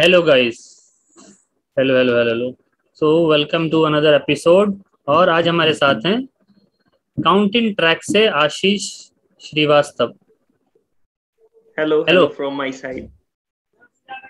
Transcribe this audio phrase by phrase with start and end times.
[0.00, 0.58] Hello guys
[1.78, 2.56] hello hello hello hello
[2.94, 6.26] so welcome to another episode और आज हमारे साथ हैं
[7.24, 8.82] काउंटिंग ट्रैक से Ashish
[9.40, 10.14] Shrivastava.
[11.78, 13.10] Hello hello from my side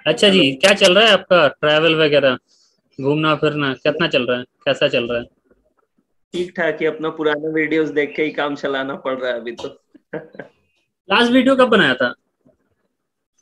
[0.07, 1.49] अच्छा जी क्या चल रहा है आपका?
[1.49, 2.39] ट्रैवल वगैरह
[3.01, 4.45] घूमना फिरना कितना चल रहा है?
[4.45, 5.25] कैसा चल रहा है?
[6.33, 9.53] ठीक ठाक ही अपना पुराना वीडियोस देख के ही काम चलाना पड़ रहा है अभी
[9.53, 9.69] तो।
[10.15, 12.15] लास्ट वीडियो कब बनाया था?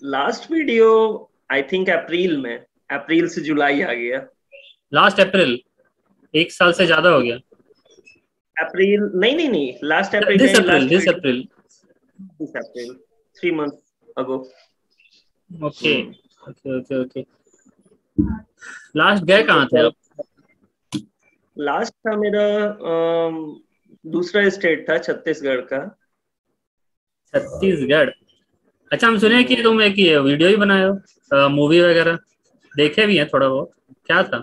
[0.05, 2.57] Last video I think April में
[2.91, 4.27] अप्रैल से जुलाई आ गया।
[4.93, 5.59] लास्ट अप्रैल
[6.35, 7.37] एक साल से ज़्यादा हो गया।
[8.57, 11.43] अप्रैल नहीं नहीं नहीं last April this April this April
[12.41, 12.95] this April
[13.37, 13.71] three month
[14.19, 14.37] ago
[15.51, 16.01] okay
[16.49, 17.21] okay okay okay
[18.97, 19.95] last गए कहाँ थे आप?
[21.57, 22.47] लास्ट था मेरा
[24.05, 25.79] दूसरा स्टेट था छत्तीसगढ़ का।
[27.35, 28.11] छत्तीसगढ़?
[28.93, 32.19] अच्छा हम सुने कि तुम एक ये वीडियो ही बनाए हो मूवी वगैरह।
[32.73, 33.71] देखे भी हैं थोड़ा बहुत।
[34.07, 34.43] क्या था?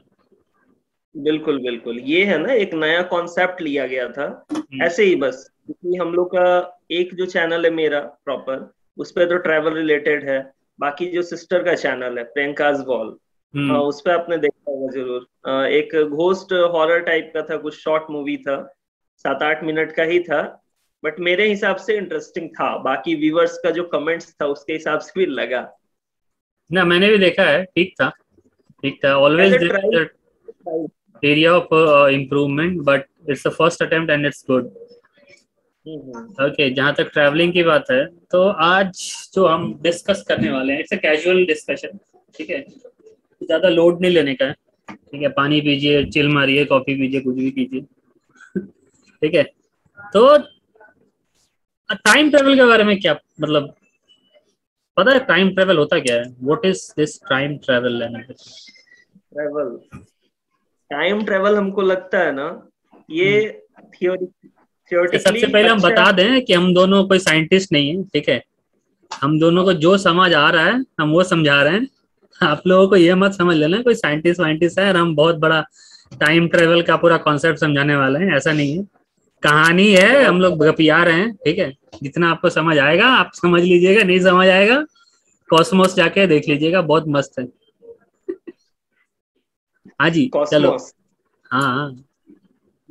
[1.16, 5.50] बिल्कुल बिल्कुल। ये है ना एक नया कॉन्सेप्ट लिया गया था। हम्म। ऐसे ही बस
[5.66, 6.46] क्योंकि हम लोग का
[6.92, 10.40] एक जो चैनल है मेरा प्रॉपर उस पे तो ट्रैवल रिलेटेड है।
[10.80, 13.16] बाकी जो सिस्टर का चैनल है प्रियंकाज वॉल
[13.54, 18.10] हम्म, उस पे आपने देखा होगा ज़रूर। एक घोस्ट हॉरर टाइप का था कुछ शॉर्ट
[18.12, 18.58] मूवी था।
[19.26, 20.42] सात आठ मिनट का ही था।
[21.06, 25.20] बट मेरे हिसाब से इंटरेस्टिंग था। बाकी व्यूवर्स का जो कमेंट्स था उसके हिसाब से
[25.20, 25.62] भी लगा।
[26.70, 28.10] ना मैंने भी देखा है। ठीक था।
[28.84, 29.54] ठीक था। Always
[31.24, 31.74] area of
[32.14, 34.74] improvement but it's the first attempt and it's good
[36.42, 39.02] okay जहाँ तक ट्रैवलिंग की बात है तो आज
[39.34, 42.00] जो हम डिस्कस करने वाले हैं इट्स अ कैजुअल डिस्कशन
[42.36, 42.62] ठीक है?
[43.42, 44.54] ज़्यादा लोड नहीं लेने का है।
[44.90, 47.82] ठीक है पानी पीजिए चिल मारिए कॉफ़ी पीजिए कुछ भी कीजिए।
[49.22, 49.44] ठीक है?
[50.14, 50.38] तो
[51.90, 53.74] टाइम ट्रेवल के बारे में क्या मतलब
[54.98, 56.24] पता है टाइम ट्रेवल होता क्या है?
[56.42, 58.00] What is this time travel
[59.34, 59.78] travel
[60.92, 62.48] time travel हमको लगता है ना
[63.12, 63.32] ये
[63.94, 64.26] थियोरी
[64.92, 68.42] हम्म। सबसे पहले हम बता दें कि हम दोनों कोई साइंटिस्ट नहीं है ठीक है?
[69.12, 71.88] हम दोनों को जो समझ आ रहा है हम वो समझा रहे हैं।
[72.42, 75.62] आप लोगों को ये मत समझ लेना कोई साइंटिस्ट वाइंटिस्ट है और हम बहुत बड़ा
[76.22, 78.84] टाइम ट्रेवल का पूरा कॉन्सेप्ट समझाने वाले हैं ऐसा नहीं है।
[79.46, 81.74] कहानी है हम लोग गपिया रहे हैं ठीक है?
[82.04, 84.86] जितना आपको समझ आएगा आप समझ लीजिएगा नहीं समझ आएगा
[85.50, 87.46] कॉस्मोस जाके देख लीजिएगा बहुत मस्त है।
[90.02, 90.78] हाँ जी चलो।
[91.52, 91.92] हाँ हाँ।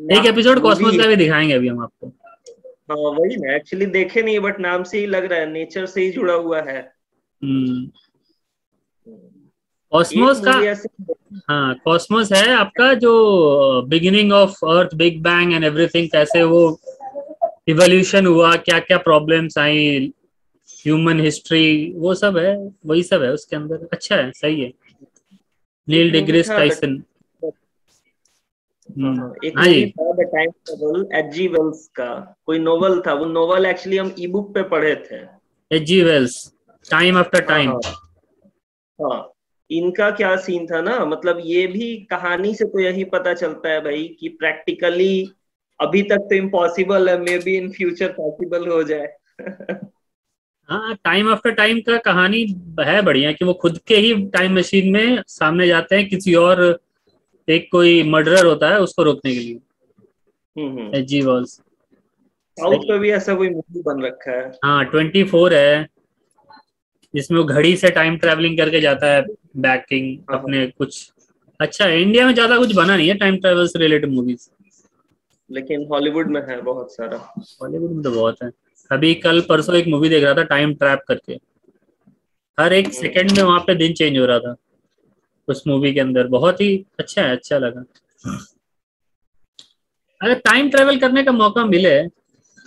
[0.00, 2.06] एक एपिसोड कॉस्मोस का भी दिखाएँगे अभी हम आपको।
[2.90, 6.00] हाँ वही ना एक्चुअली देखे नहीं बट नाम से ही लग रहा है नेचर से
[6.00, 6.92] ही जुड़ा हुआ है।
[7.42, 7.90] हम्म।
[9.94, 10.52] कॉस्मोस का
[11.50, 13.10] हाँ कॉस्मोस है आपका जो
[13.88, 16.62] beginning of earth big bang and everything कैसे वो
[17.68, 20.12] इवोल्यूशन हुआ क्या क्या प्रॉब्लम्स आई
[20.86, 22.56] ह्यूमन हिस्ट्री वो सब है
[22.86, 24.72] वही सब है उसके अंदर। अच्छा है सही है।
[25.88, 27.02] नील डिग्रीस टाइसन
[29.02, 29.80] हाँ, एक जी
[31.18, 32.08] एच जी वेल्स का।
[32.46, 35.20] कोई नोवेल था वो नोवेल एक्चुअली हम ई बुक पे पढ़े थे।
[35.70, 36.36] H G Wells
[36.90, 37.70] time after time
[38.98, 39.20] हाँ।
[39.70, 41.04] इनका क्या सीन था ना?
[41.04, 45.30] मतलब ये भी कहानी से तो यही पता चलता है भाई कि प्रैक्टिकली
[45.80, 49.16] अभी तक तो इम्पॉसिबल है maybe in future possible हो जाए।
[50.68, 52.42] हाँ टाइम आफ्टर टाइम का कहानी
[52.80, 56.80] है बढ़िया कि वो खुद के ही टाइम मशीन में सामने जाते हैं किसी और
[57.48, 59.60] एक कोई मर्डरर होता है उसको रोकने के लिए।
[60.58, 61.50] हम्म, हम्म। जी वॉल्स
[62.56, 65.88] साउथ पे भी ऐसा कोई मूवी बन रखा है। हाँ ट्वेंटी फोर है।
[67.14, 71.10] जिसमें वो घड़ी से टाइम ट्रेवलिंग करके जाता है। बैकिंग हाँ। अपने कुछ।
[71.60, 74.48] अच्छा इंडिया में ज़्यादा कुछ बना नहीं है टाइम ट्रेवल से रिलेटेड मूवीज़
[75.50, 78.50] लेकिन हॉलीवुड में है बहुत सारा। बॉलीवुड में तो बहुत है।
[78.90, 81.38] अभी कल परसों एक मूवी देख रहा था टाइम ट्रैप करके।
[82.58, 84.54] हर एक सेकंड में वहाँ पे दिन चेंज हो रहा था
[85.48, 87.84] उस मूवी के अंदर। बहुत ही अच्छा है अच्छा लगा।
[90.20, 91.98] अगर टाइम ट्रेवल करने का मौका मिले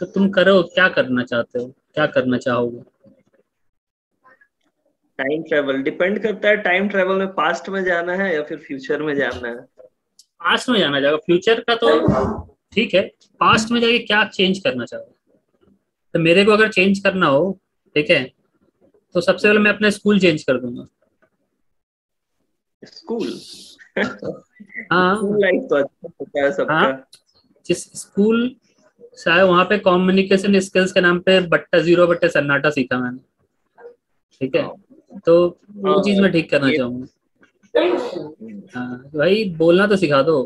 [0.01, 1.67] तो तुम करो क्या करना चाहते हो?
[1.93, 2.79] क्या करना चाहोगे?
[5.19, 9.01] टाइम ट्रेवल डिपेंड करता है टाइम ट्रेवल में पास्ट में जाना है या फिर फ्यूचर
[9.03, 9.55] में जाना है?
[9.55, 11.89] पास्ट में जाना चाहोगे। फ्यूचर का तो
[12.73, 13.01] ठीक है।
[13.41, 15.13] पास्ट में जाके क्या चेंज करना चाहोगे?
[16.13, 17.51] तो मेरे को अगर चेंज करना हो
[17.95, 18.23] ठीक है
[19.15, 20.85] तो सबसे पहले मैं अपना स्कूल चेंज कर दूँगा।
[22.83, 23.27] स्कूल
[23.97, 27.07] हाँ। स्कूल लाइफ तो अच्छा होता है सबका। हाँ।
[27.65, 28.55] जिस स्कूल
[29.17, 33.19] से आया वहाँ पे कम्युनिकेशन स्किल्स के नाम पे बट्टा ज़ीरो बट्टे सन्नाटा सीखा मैंने।
[34.41, 34.67] ठीक है।
[35.25, 35.35] तो
[35.75, 37.05] वो हाँ, चीज़ मैं ठीक करना चाहूँगा।
[38.75, 40.43] हाँ भाई बोलना तो सिखा दो।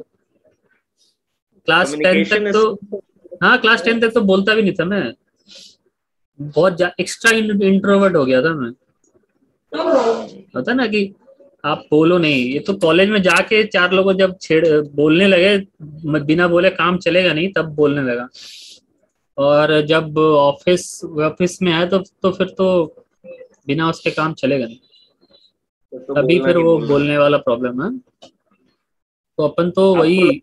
[1.68, 3.02] क्लास टेंथ तक तो
[3.44, 5.14] हाँ क्लास टेंथ तक तो बोलता भी नहीं था मैं।
[6.40, 7.32] बहुत एक्स्ट्रा
[7.68, 8.72] इंट्रोवर्ट हो गया था मैं।
[10.56, 11.14] होता ना कि
[11.66, 14.66] आप बोलो नहीं। ये तो कॉलेज में जाके चार लोगों जब छेड़
[14.96, 15.58] बोलने लगे
[16.26, 18.28] बिना बोले काम चलेगा नहीं तब बोलने लगा।
[19.38, 22.68] और जब ऑफ़िस ऑफ़िस में है तो तो फिर तो
[23.68, 24.80] बिना उसके काम चलेगा नहीं।
[25.94, 27.90] तो तभी फिर वो बोलने। वाला प्रॉब्लम है।
[29.38, 30.42] तो अपन तो वही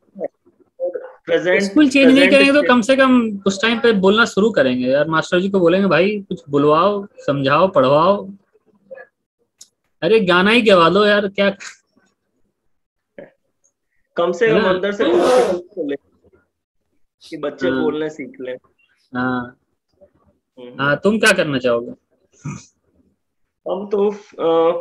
[1.31, 5.09] स्कूल चेंज नहीं करेंगे तो कम से कम उस टाइम पे बोलना शुरू करेंगे। यार
[5.09, 8.27] मास्टर जी को बोलेंगे भाई कुछ बुलवाओ समझाओ पढ़वाओ।
[10.03, 11.51] अरे गाना ही गवा दो यार क्या
[14.17, 15.05] कम से कम अंदर से
[17.23, 18.53] कि बच्चे हाँ। बोलने सीख ले।
[19.13, 19.57] हाँ।
[20.59, 21.93] हम्म। हाँ तुम क्या करना चाहोगे?
[23.69, 24.11] हम तो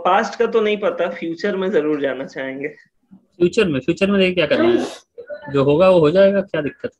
[0.01, 4.45] पास्ट का तो नहीं पता फ्यूचर में ज़रूर जाना चाहेंगे। फ्यूचर में फ्यूचर में क्या
[4.47, 6.91] करना है। जो होगा वो हो जाएगा क्या दिक्कत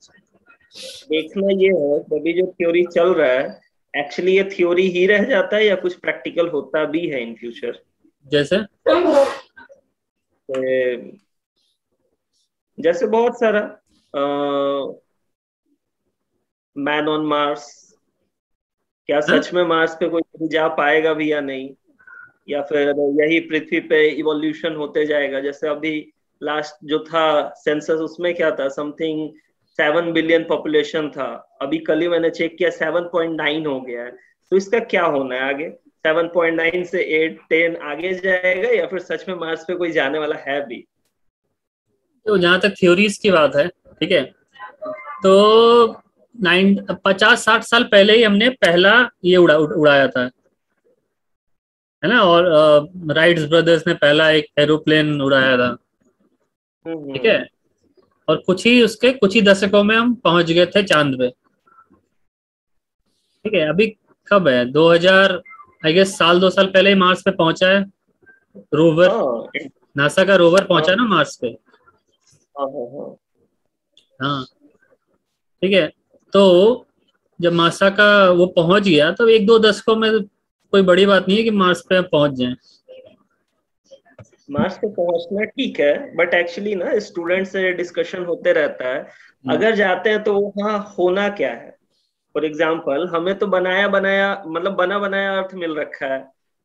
[1.10, 3.60] देखना ये है अभी जो थ्योरी चल रहा है
[3.94, 7.80] एक्चुअली ये थ्योरी ही रह जाता है या कुछ प्रैक्टिकल होता भी है इन फ्यूचर
[8.26, 8.58] जैसे?
[12.78, 13.62] जैसे बहुत सारा
[16.76, 17.87] मैन ऑन मार्स
[19.08, 19.38] क्या हाँ?
[19.38, 21.70] सच में मार्स पे कोई जा पाएगा भी या नहीं?
[22.50, 25.40] या फिर यही पृथ्वी पे इवोल्यूशन होते जाएगा?
[25.40, 26.14] जैसे अभी
[26.44, 28.70] लास्ट जो था सेंसस उसमें क्या था?
[28.70, 29.30] समथिंग
[29.68, 34.04] सेवन बिलियन पॉपुलेशन था। अभी कल ही मैंने चेक किया सेवन पॉइंट नाइन हो गया
[34.04, 34.12] है।
[34.52, 35.70] तो इसका क्या होना है आगे?
[35.70, 39.92] सेवन पॉइंट नाइन से एट टेन आगे जाएगा या फिर सच में मार्स पे कोई
[39.92, 40.86] जाने वाला है भी?
[42.26, 44.24] तो जहाँ तक थ्योरीज की बात है ठीक है?
[45.24, 45.94] तो
[46.44, 50.30] नाइन पचास साठ साल पहले ही हमने पहला ये उड़ा उड़ाया था।
[52.04, 52.22] है ना?
[52.22, 52.46] और
[53.12, 55.78] राइट्स ब्रदर्स ने पहला एक एरोप्लेन उड़ाया था।
[56.86, 57.48] हम्म, ठीक है।
[58.28, 61.30] और कुछ ही उसके कुछ ही दशकों में हम पहुँच गए थे चाँद पे।
[63.46, 63.70] ठीक है?
[63.70, 63.88] अभी
[64.28, 64.66] कब है?
[64.66, 65.42] 2000
[65.86, 67.86] आई गेस साल दो साल पहले ही मार्स पे पहुँचा है।
[68.74, 69.10] रोवर
[69.98, 71.48] नासा का रोवर पहुँचा ना मार्स पे?
[71.48, 73.18] हाँ, हाँ,
[74.22, 74.46] हाँ।
[75.62, 75.92] ठीक है?
[76.34, 76.86] तो
[77.40, 80.12] जब मासा का वो पहुँच गया तो एक दो दशकों में
[80.74, 82.56] कोई बड़ी बात नहीं है कि मार्स पे पहुँच जाए।
[84.50, 89.54] मार्स पे पहुँचना ठीक है बट एक्चुअली ना स्टूडेंट से डिस्कशन होते रहता है। हम्म।
[89.54, 91.76] अगर जाते हैं तो वहाँ होना क्या है?
[92.36, 96.20] फॉर एग्ज़ाम्पल हमें तो बनाया बनाया मतलब बना बनाया अर्थ मिल रखा है।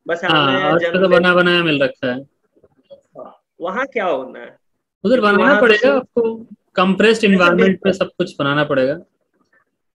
[0.07, 4.57] बस हाँ, तो बना बनाया मिल रखा है। हाँ, वहाँ क्या होना है?
[5.05, 6.35] उधर बनाना पड़ेगा तो, आपको
[6.77, 8.95] कंप्रेस्ड इन्वायरमेंट पे सब कुछ बनाना पड़ेगा।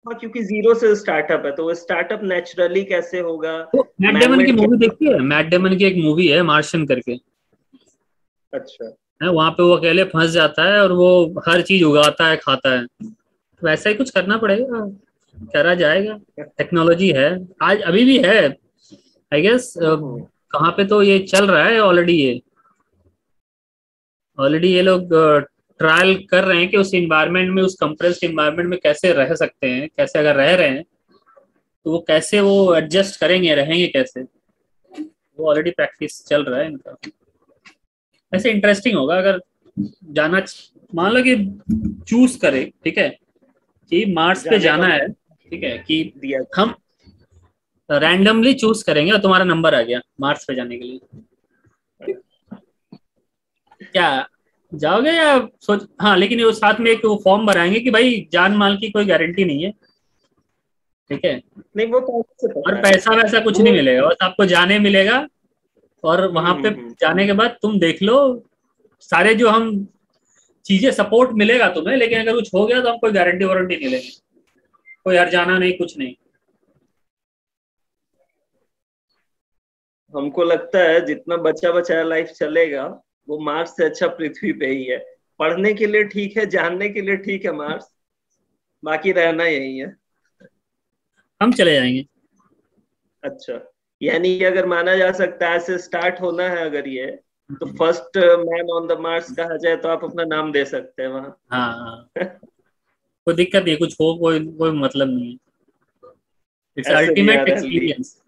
[0.08, 3.58] हाँ क्योंकि ज़ीरो से स्टार्टअप है तो वो स्टार्टअप नेचुरली कैसे होगा?
[3.64, 5.18] तो मैट डेमन की मूवी देखी है?
[5.22, 7.16] मैट डेमन की एक मूवी है मार्शन करके।
[8.54, 8.86] अच्छा।
[9.22, 11.10] है वहाँ पे वो अकेले फंस जाता है और वो
[11.48, 14.80] हर चीज़ उगाता है खाता है। तो वैसा ही कुछ करना पड़ेगा।
[15.54, 17.30] करा जाएगा। टेक्नोलॉजी है।
[17.64, 18.48] आज अभी भी है
[19.32, 22.42] आई गेस कहाँ पे तो ये चल रहा है ऑलरेडी ये।
[24.38, 25.14] ऑलरेडी ये लोग
[25.80, 29.70] ट्रायल कर रहे हैं कि उस इन्वायरमेंट में उस कंप्रेस्ड इन्वायरमेंट में कैसे रह सकते
[29.70, 34.22] हैं कैसे अगर रह रहे हैं तो वो कैसे वो एडजस्ट करेंगे रहेंगे कैसे?
[34.22, 36.96] वो ऑलरेडी प्रैक्टिस चल रहा है इनका।
[38.34, 39.40] ऐसे इंटरेस्टिंग होगा अगर
[40.12, 40.42] जाना
[40.96, 41.36] मान लो कि
[42.08, 43.10] चूज़ करे ठीक है
[43.92, 46.74] कि मार्स पे जाना है ठीक है कि हम
[47.90, 51.00] रैंडमली चूज़ करेंगे और तुम्हारा नंबर आ गया मार्स पे जाने के लिए।
[53.82, 54.10] क्या
[54.72, 58.56] जाओगे या सोच हाँ लेकिन वो साथ में एक वो फॉर्म भराएँगे कि भाई जान
[58.58, 59.72] माल की कोई गारंटी नहीं है।
[61.10, 61.36] ठीक है?
[61.78, 65.26] नहीं वो तो और पैसा वैसा कुछ नहीं मिलेगा बस आपको जाने मिलेगा
[66.04, 68.18] और वहाँ पे हम्म, हम्म। जाने के बाद तुम देख लो
[69.02, 69.88] सारे जो हम
[70.66, 73.90] चीज़ें सपोर्ट मिलेगा तुम्हें लेकिन अगर कुछ हो गया तो हम कोई गारंटी वारंटी नहीं
[73.90, 74.10] लेंगे।
[75.06, 76.14] कोई हर जाना नहीं कुछ नहीं।
[80.14, 82.84] हमको लगता है जितना बचा बचाया लाइफ चलेगा
[83.28, 84.98] वो मार्स से अच्छा पृथ्वी पे ही है।
[85.40, 87.88] पढ़ने के लिए ठीक है जानने के लिए ठीक है मार्स
[88.84, 89.96] बाकी रहना यही है।
[91.42, 92.06] हम चले जाएँगे।
[93.24, 93.60] अच्छा।
[94.02, 97.06] यानी अगर माना जा सकता है ऐसे स्टार्ट होना है अगर ये
[97.50, 101.10] तो first man on the Mars कहा जाए तो आप अपना नाम दे सकते हैं
[101.10, 105.38] वहाँ। हाँ कोई दिक्कत नहीं कुछ हो कोई कोई मतलब नहीं है।
[106.78, 108.22] इट्स अल्टीमेट एक्सपीरियंस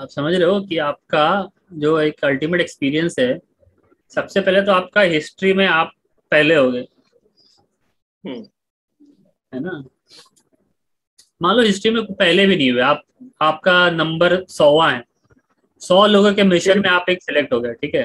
[0.00, 1.24] आप समझ रहे हो कि आपका
[1.70, 3.38] जो एक अल्टीमेट एक्सपीरियंस है
[4.12, 5.92] सबसे पहले तो आपका हिस्ट्री में आप
[6.32, 6.86] पहले हो गए
[8.24, 8.42] हम्म।
[9.54, 9.82] है ना?
[11.42, 13.02] मान लो हिस्ट्री में पहले भी नहीं हुए आप
[13.42, 15.02] आपका नंबर सौवा है।
[15.82, 18.02] सौ लोगों के मिशन में आप एक सिलेक्ट हो गए ठीक है?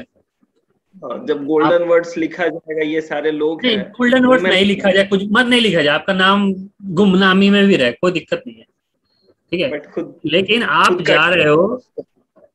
[1.04, 5.04] हाँ, जब गोल्डन वर्ड्स लिखा जाएगा ये सारे लोग नहीं गोल्डन वर्ड्स नहीं लिखा जाए
[5.08, 6.54] कुछ मत नहीं लिखा जाए आपका नाम
[7.00, 8.66] गुमनामी में भी रहे कोई दिक्कत नहीं है।
[9.52, 9.82] ठीक है?
[10.26, 11.82] लेकिन आप जा रहे हो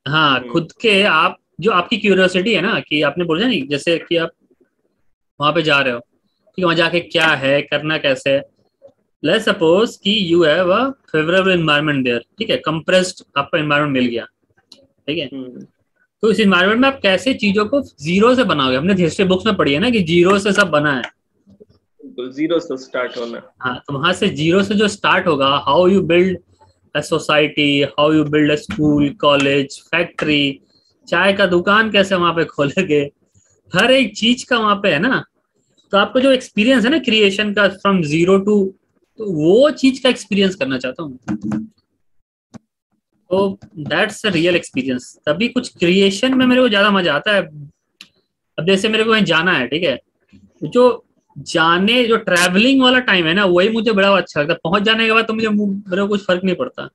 [0.05, 3.97] हाँ हम्म। खुद के आप जो आपकी क्यूरियोसिटी है ना कि आपने बोला नहीं जैसे
[3.99, 4.29] कि आप
[5.39, 5.99] वहाँ पे जा रहे हो
[6.57, 8.41] कि वहाँ जाके क्या है करना कैसे है।
[9.23, 14.09] लेट्स सपोज़ कि you have a favourable environment there ठीक है कंप्रेस्ड आपको एनवायरनमेंट मिल
[14.11, 14.25] गया
[15.07, 15.65] ठीक है। हम्म,
[16.23, 18.77] तो इस एनवायरनमेंट में आप कैसे चीज़ों को ज़ीरो से बनाओगे?
[18.77, 21.09] हमने हिस्ट्री बुक्स में पढ़ी है ना कि ज़ीरो से सब बना है।
[22.31, 26.01] ज़ीरो से स्टार्ट होना। हाँ तो वहाँ से ज़ीरो से जो स्टार्ट होगा how you
[26.03, 26.37] build
[26.95, 30.59] a society how you build a school college factory
[31.07, 33.01] चाय का दुकान कैसे वहाँ पे खोलोगे?
[33.71, 35.23] हर एक चीज़ का वहाँ पे है ना?
[35.93, 38.63] तो आपको जो एक्सपीरियंस है ना क्रिएशन का फ्रॉम ज़ीरो टू
[39.19, 41.17] तो वो चीज़ का एक्सपीरियंस करना चाहता हूँ।
[43.29, 47.41] तो दैट्स रियल एक्सपीरियंस तभी कुछ क्रिएशन में मेरे को ज़्यादा मज़ा आता है।
[48.57, 49.97] अब जैसे मेरे को कहीं जाना है, ठीक है?
[50.63, 54.83] जो जाने जो ट्रैवलिंग वाला टाइम है ना वही मुझे बड़ा अच्छा लगता है। पहुँच
[54.83, 56.89] जाने के बाद तो मुझे मेरे कुछ फ़र्क नहीं पड़ता।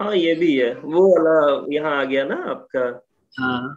[0.00, 2.84] हाँ ये भी है। वो वाला यहाँ आ गया ना आपका।
[3.34, 3.74] हाँ।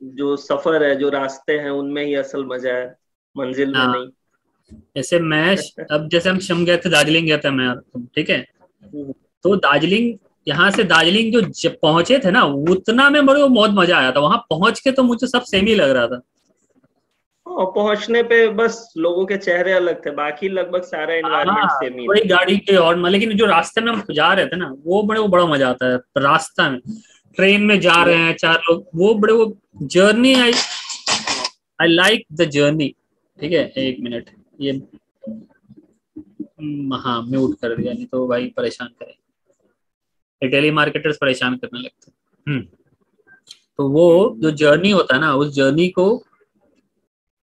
[0.00, 2.86] जो सफ़र है जो रास्ते हैं उनमें ही असल मज़ा है
[3.36, 4.08] मंजिल में हाँ। नहीं।
[4.96, 5.56] जैसे मैं
[5.92, 7.74] अब जैसे हम शम गए थे दार्जिलिंग गए थे मैं
[8.06, 8.38] ठीक है?
[8.38, 9.12] हम्म,
[9.44, 10.16] तो दार्जिलिंग
[10.46, 14.20] यहाँ से दार्जिलिंग जो पहुँचे थे ना उतना में मेरे को बहुत मज़ा आया था।
[14.20, 16.20] वहाँ पहुँच के तो मुझे सब सेम ही लग रहा था।
[17.50, 21.98] और पहुँचने पे बस लोगों के चेहरे अलग थे बाकी लगभग सारा एनवायरनमेंट हाँ, सेम
[22.00, 25.02] ही वही गाड़ी के और लेकिन जो रास्ते में हम जा रहे थे ना वो
[25.02, 26.80] बड़े वो बड़ा मज़ा आता है रास्ता में।
[27.36, 29.52] ट्रेन में जा रहे हैं चार लोग वो बड़े वो
[29.94, 30.52] journey I
[31.80, 32.88] I like the journey
[33.38, 34.30] ठीक है एक मिनट
[34.60, 34.72] ये
[36.60, 42.10] हम्म, हाँ म्यूट कर दिया नहीं तो भाई परेशान करे। टेली मार्केटर्स परेशान करने लगते
[42.10, 42.14] हैं।
[42.46, 42.64] हम्म,
[43.78, 46.04] तो वो जो जर्नी होता है ना उस जर्नी को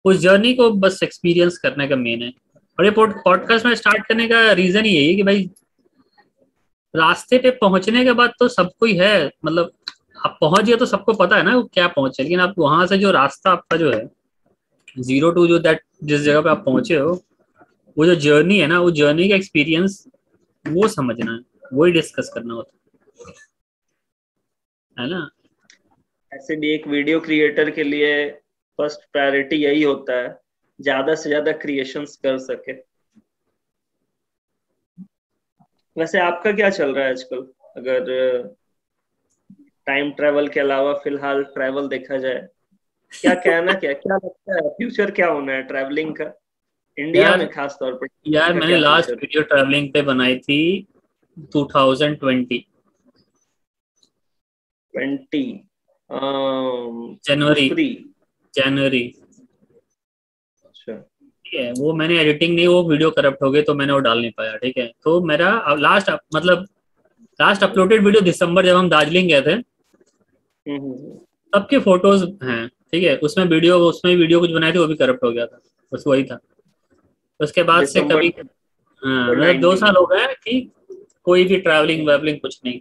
[0.07, 2.31] उस जर्नी को बस एक्सपीरियंस करने का मेन है।
[2.79, 5.49] और ये पॉडकास्ट में स्टार्ट करने का रीजन ही यही है कि भाई,
[6.93, 9.71] रास्ते पे पहुँचने के बाद तो सबको ही है मतलब
[10.25, 12.97] आप पहुँच गए तो सबको पता है ना वो क्या पहुँचे, लेकिन आप वहाँ से
[12.97, 14.05] जो रास्ता आपका जो है
[14.99, 17.11] ज़ीरो टू जो दैट जिस जगह पे आप पहुँचे हो,
[17.97, 20.03] वो जो जर्नी है ना, वो जर्नी का एक्सपीरियंस
[20.65, 21.39] वो समझना है,
[21.73, 23.33] वही डिस्कस करना होता है।
[24.97, 25.29] है ना?
[26.31, 28.13] ऐसे भी एक वीडियो क्रिएटर के लिए
[28.79, 30.29] फ़र्स्ट प्रायोरिटी यही होता है
[30.79, 32.73] ज़्यादा से ज़्यादा क्रिएशंस कर सके।
[35.95, 37.47] वैसे आपका क्या चल रहा है आजकल?
[37.77, 38.01] अगर
[39.87, 42.47] टाइम ट्रेवल के अलावा फ़िलहाल ट्रेवल देखा जाए
[43.13, 44.69] क्या कहना क्या क्या लगता है?
[44.69, 46.31] फ्यूचर क्या होना है ट्रैवलिंग का?
[46.97, 50.87] इंडिया में खास तौर पर यार मैंने लास्ट वीडियो ट्रैवलिंग पे बनाई थी
[51.55, 52.15] 2020
[54.93, 55.47] ट्वेंटी
[57.25, 57.87] जनवरी। फ्री
[58.57, 59.03] जनवरी।
[60.65, 63.99] अच्छा। ठीक है वो मैंने एडिटिंग नहीं वो वीडियो करप्ट हो गई तो मैंने वो
[63.99, 66.65] डाल नहीं पाया ठीक है। तो मेरा लास्ट मतलब
[67.39, 69.55] लास्ट अपलोडेड वीडियो दिसंबर जब हम दार्जिलिंग गए थे।
[71.53, 74.95] तब के फ़ोटोज़ हैं ठीक है। उसमें वीडियो उसमें वीडियो कुछ बनाई थी वो भी
[74.95, 75.59] करप्ट हो गया था
[75.91, 76.39] बस वही था।
[77.39, 78.33] उसके बाद से कभी
[79.03, 80.59] हाँ मतलब दो साल हो गए कि
[81.23, 82.79] कोई भी ट्रैवलिंग वैवलिंग कुछ नहीं।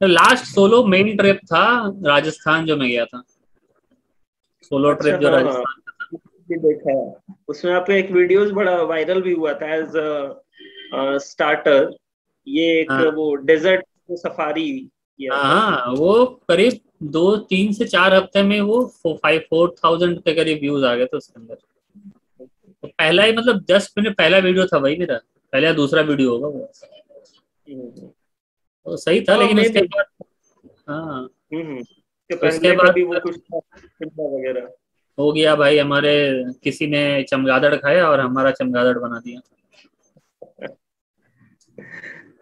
[0.00, 1.64] तो लास्ट सोलो मेन ट्रिप था
[2.06, 3.22] राजस्थान जो मैं गया था।
[4.68, 6.18] सोलो अच्छा, ट्रिप जो हाँ, हाँ। राजस्थान का था।
[6.48, 7.14] भी देखा है।
[7.48, 9.92] उसमें आपका एक वीडियोस बड़ा वायरल भी हुआ था एज
[11.22, 11.94] स्टार्टर
[12.46, 13.84] ये एक हाँ। वो डेजर्ट
[14.18, 14.68] सफारी
[15.20, 16.80] हाँ वो करीब
[17.12, 21.06] दो तीन से चार हफ़्ते में वो फाइव फोर थाउज़ेंड के करीब व्यूज़ आ गए
[21.06, 21.54] थे उसके अंदर।
[22.82, 25.16] तो पहला ही मतलब जस्ट मैंने पहला वीडियो था वही मेरा।
[25.52, 26.70] पहला दूसरा वीडियो होगा वो।
[27.68, 27.88] हम्म,
[28.86, 30.06] तो सही था हाँ, लेकिन मैं उसके बाद
[30.88, 31.22] हाँ।
[31.54, 31.82] हम्म।
[32.34, 33.36] उसके बाद- वो कुछ
[34.02, 34.70] वगैरह?
[35.18, 39.40] हो गया भाई हमारे किसी ने चमगादड़ खाया और हमारा चमगादड़ बना दिया।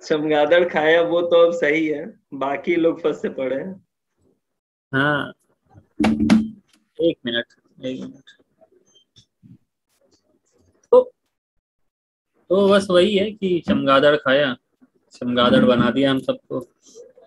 [0.05, 3.87] चमगादड़ खाया वो तो अब सही है बाकी लोग फंसे पड़े हैं।
[4.95, 5.33] हाँ।
[7.01, 7.45] एक मिनट
[7.85, 8.31] एक मिनट।
[10.91, 11.13] तो
[12.49, 14.57] तो बस वही है कि चमगादड़ खाया
[15.13, 16.69] चमगादड़ बना दिया हम सबको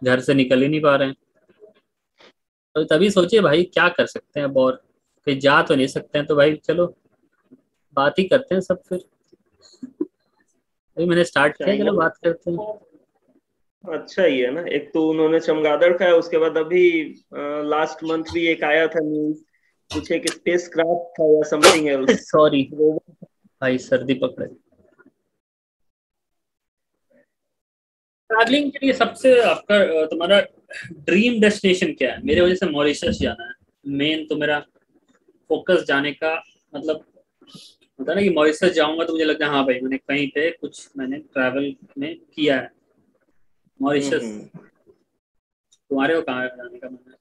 [0.03, 1.15] घर से निकल ही नहीं पा रहे हैं।
[2.77, 4.71] तो तभी सोचे भाई क्या कर सकते हैं अब और
[5.27, 6.85] कहीं जा तो नहीं सकते हैं तो भाई चलो
[7.97, 8.99] बात ही करते हैं सब फिर।
[10.97, 12.57] अभी मैंने स्टार्ट किया चलो बात करते हैं।
[13.83, 16.83] अच्छा ही है ना एक तो उन्होंने चमगादड़ खाया उसके बाद अभी
[17.69, 19.41] लास्ट मंथ भी एक आया था न्यूज़
[19.91, 24.47] कुछ एक स्पेस क्राफ्ट था या समथिंग एल्स सॉरी भाई सर्दी पकड़े।
[28.29, 30.39] ट्रैवलिंग के लिए सबसे आपका तुम्हारा
[30.93, 32.21] ड्रीम डेस्टिनेशन क्या है?
[32.23, 33.53] मेरे वजह से मॉरिशस जाना है।
[33.85, 34.59] मेन तो मेरा
[35.49, 36.33] फोकस जाने का
[36.73, 37.03] मतलब
[37.99, 40.49] होता है ना कि मॉरिशस जाऊँगा तो मुझे लगता है हाँ भाई मैंने कहीं पे
[40.51, 42.69] कुछ मैंने ट्रैवल में किया है।
[43.81, 44.23] मॉरिशस
[45.91, 47.15] तुम्हारे को कहाँ जाने का मन है?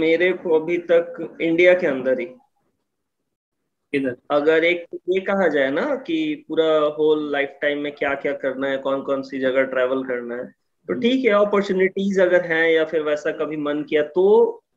[0.00, 2.26] मेरे को अभी तक इंडिया के अंदर ही।
[3.94, 8.32] किधर अगर एक ये कहा जाए ना कि पूरा होल लाइफ टाइम में क्या क्या
[8.38, 12.44] करना है कौन कौन सी जगह ट्रेवल करना है तो हम्म। ठीक है अपॉर्चुनिटीज़ अगर
[12.44, 14.24] हैं या फिर वैसा कभी मन किया तो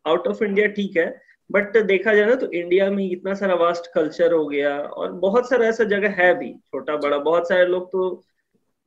[0.07, 1.05] आउट ऑफ़ इंडिया ठीक है
[1.49, 5.49] बट देखा जाए ना तो इंडिया में इतना सारा वास्ट कल्चर हो गया और बहुत
[5.49, 8.09] सारा ऐसा जगह है भी छोटा बड़ा बहुत सारे लोग तो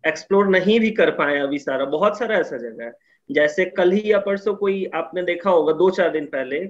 [0.04, 2.92] एक्सप्लोर नहीं भी कर पाए अभी सारा बहुत सारा ऐसा जगह है
[3.30, 6.60] जैसे कल ही या परसों कोई आपने देखा होगा दो चार दिन पहले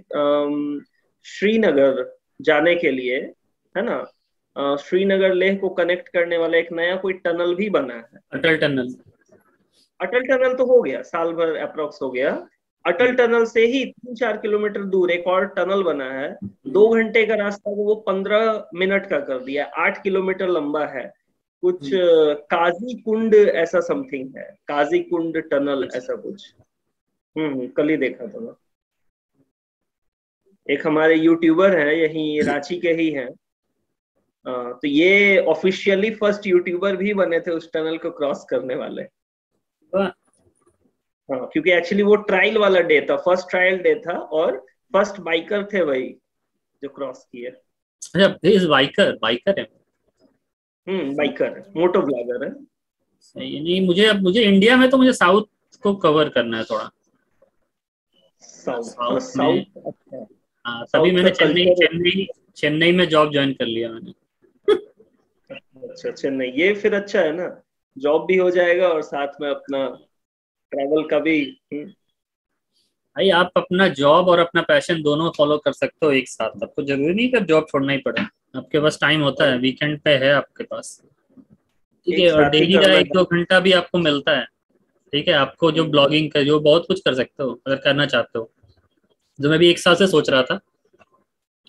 [1.26, 2.04] श्रीनगर
[2.40, 3.20] जाने के लिए
[3.76, 4.76] है ना?
[4.76, 8.94] श्रीनगर लेह को कनेक्ट करने वाला एक नया कोई टनल भी बना है। अटल टनल
[10.00, 12.48] अटल टनल तो हो गया साल भर अप्रोक्स हो गया।
[12.86, 17.26] अटल टनल से ही तीन चार किलोमीटर दूर एक और टनल बना है। दो घंटे
[17.26, 21.12] का रास्ता वो पंद्रह मिनट का कर दिया आठ किलोमीटर लंबा है।
[21.60, 26.54] कुछ हम्म। काजी कुंड ऐसा समथिंग है। काजी कुंड टनल ऐसा कुछ।
[27.38, 28.52] हम्म, हम्म कल ही देखा था मैं।
[30.70, 33.28] एक हमारे यूट्यूबर हैं यही रांची के ही हैं।
[34.46, 39.02] तो ये ऑफिशियली फ़र्स्ट यूट्यूबर भी बने थे उस टनल को क्रॉस करने वाले।
[39.92, 40.14] हाँ।
[41.28, 44.56] क्योंकि एक्चुअली वो ट्रायल वाला डे था फ़र्स्ट ट्रायल डे था और
[44.92, 46.08] फ़र्स्ट बाइकर थे वही
[46.82, 49.66] जो क्रॉस किए। अच्छा बाइकर बाइकर है?
[50.86, 52.52] हम्म बाइकर मोटो ब्लॉगर है।
[53.20, 55.46] सही नहीं मुझे अब मुझे इंडिया में तो मुझे साउथ
[55.82, 56.90] को कवर करना है थोड़ा।
[58.42, 60.26] साउथ साउथ, साउथ अच्छा।
[60.64, 64.12] हाँ तभी मैंने चेन्नई चेन्नई चेन्नई में जॉब ज्वाइन कर लिया मैंने।
[65.90, 67.48] अच्छा चेन्नई ये फिर अच्छा है ना।
[67.96, 69.86] जॉब भी हो जाएगा और साथ में अपना
[70.72, 71.40] ट्रैवल का भी
[71.72, 71.84] हम्म।
[73.16, 76.82] भाई आप अपना जॉब और अपना पैशन दोनों फॉलो कर सकते हो एक साथ। आपको
[76.82, 78.22] ज़रूरी नहीं कि जॉब छोड़ना ही पड़े।
[78.56, 81.00] आपके पास टाइम होता है वीकेंड पे है आपके पास।
[82.06, 84.44] ठीक है और डेली का एक दो घंटा भी आपको मिलता है।
[85.12, 88.38] ठीक है आपको जो ब्लॉगिंग। कर जो बहुत कुछ कर सकते हो अगर करना चाहते
[88.38, 88.50] हो।
[89.38, 90.60] जो मैं भी एक साल से सोच रहा था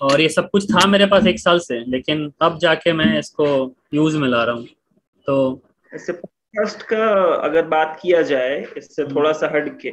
[0.01, 3.45] और ये सब कुछ था मेरे पास एक साल से लेकिन अब जाके मैं इसको
[3.93, 4.65] यूज़ में ला रहा हूँ।
[5.27, 5.61] तो
[5.91, 7.05] इससे पॉडकास्ट का
[7.43, 9.89] अगर बात किया जाए इससे हम्म। थोड़ा सा हट के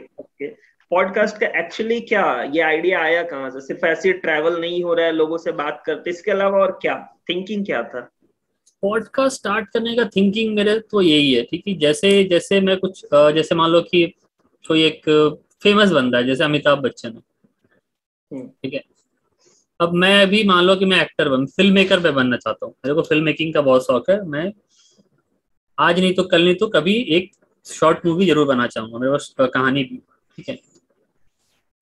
[0.91, 3.61] पॉडकास्ट का एक्चुअली क्या ये आइडिया आया कहाँ से?
[3.61, 6.95] सिर्फ़ ऐसे ट्रैवल नहीं हो रहा है लोगों से बात करते इसके अलावा और क्या?
[7.29, 8.01] थिंकिंग क्या था?
[8.83, 11.75] पॉडकास्ट स्टार्ट करने का थिंकिंग मेरे तो यही है ठीक है?
[11.79, 14.07] जैसे जैसे मैं कुछ जैसे मान लो कि
[14.65, 15.03] कोई एक
[15.63, 17.23] फ़ेमस बंदा है जैसे अमिताभ बच्चन है।
[18.31, 18.83] हम्म। ठीक है?
[19.81, 22.75] अब मैं भी मान लो कि मैं एक्टर बन फ़िल्म मेकर पे बनना चाहता हूँ।
[22.77, 24.53] मेरे को फ़िल्म मेकिंग का बहुत शौक है। मैं
[25.79, 27.31] आज नहीं तो कल नहीं तो कभी एक
[27.67, 30.01] शॉर्ट मूवी ज़रूर बना चाहूँगा। मेरे पास कहानी भी
[30.39, 30.55] ठीक है?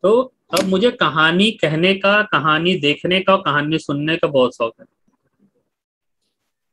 [0.04, 0.20] तो
[0.54, 4.86] अब मुझे कहानी कहने का, कहानी देखने का कहानी सुनने का बहुत शौक है।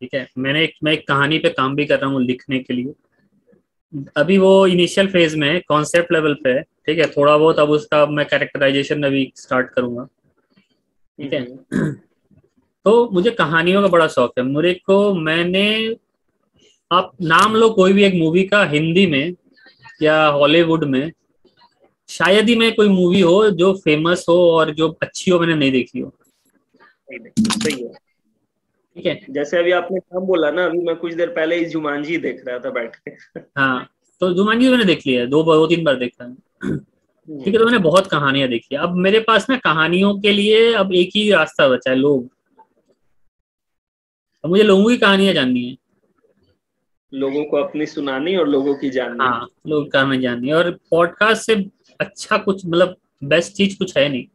[0.01, 0.27] ठीक है?
[0.37, 2.93] मैंने एक, मैं एक कहानी पे काम भी कर रहा हूँ लिखने के लिए।
[4.17, 7.05] अभी वो इनिशियल फ़ेज़ में कॉन्सेप्ट लेवल पे ठीक है?
[7.07, 10.07] थोड़ा बहुत अब उसका मैं कैरेक्टराइजेशन अभी स्टार्ट करूँगा।
[11.19, 11.41] ठीक है?
[11.73, 11.91] हम्म।
[12.85, 15.65] तो मुझे कहानियों का बड़ा शौक है। मेरे को मैंने
[16.91, 19.33] आप नाम लो कोई भी एक मूवी का हिंदी में
[20.01, 21.11] या हॉलीवुड में
[22.09, 25.71] शायद ही मैं कोई मूवी हो जो फ़ेमस हो और जो अच्छी हो मैंने नहीं
[25.71, 26.13] देखी हो।
[27.09, 27.93] सही है।
[28.95, 29.19] ठीक है?
[29.29, 32.59] जैसे अभी आपने काम बोला ना अभी मैं कुछ देर पहले ही जुमानजी देख रहा
[32.59, 33.89] था बैठ के। हाँ
[34.21, 36.77] तो जुमानजी मैंने देख लिया दो दो तीन बार देखा है।
[37.27, 40.93] ठीक है तो मैंने बहुत कहानियाँ देखी। अब मेरे पास ना कहानियों के लिए अब
[40.93, 42.29] एक ही रास्ता बचा है लोग।
[44.43, 45.75] अब मुझे लोगों की कहानियाँ जाननी है।
[47.13, 51.55] लोगों को अपनी सुनानी और लोगों की जाननी। हाँ लोग कहानी जाननी और पॉडकास्ट से
[51.99, 54.25] अच्छा कुछ मतलब बेस्ट चीज़ कुछ है नहीं।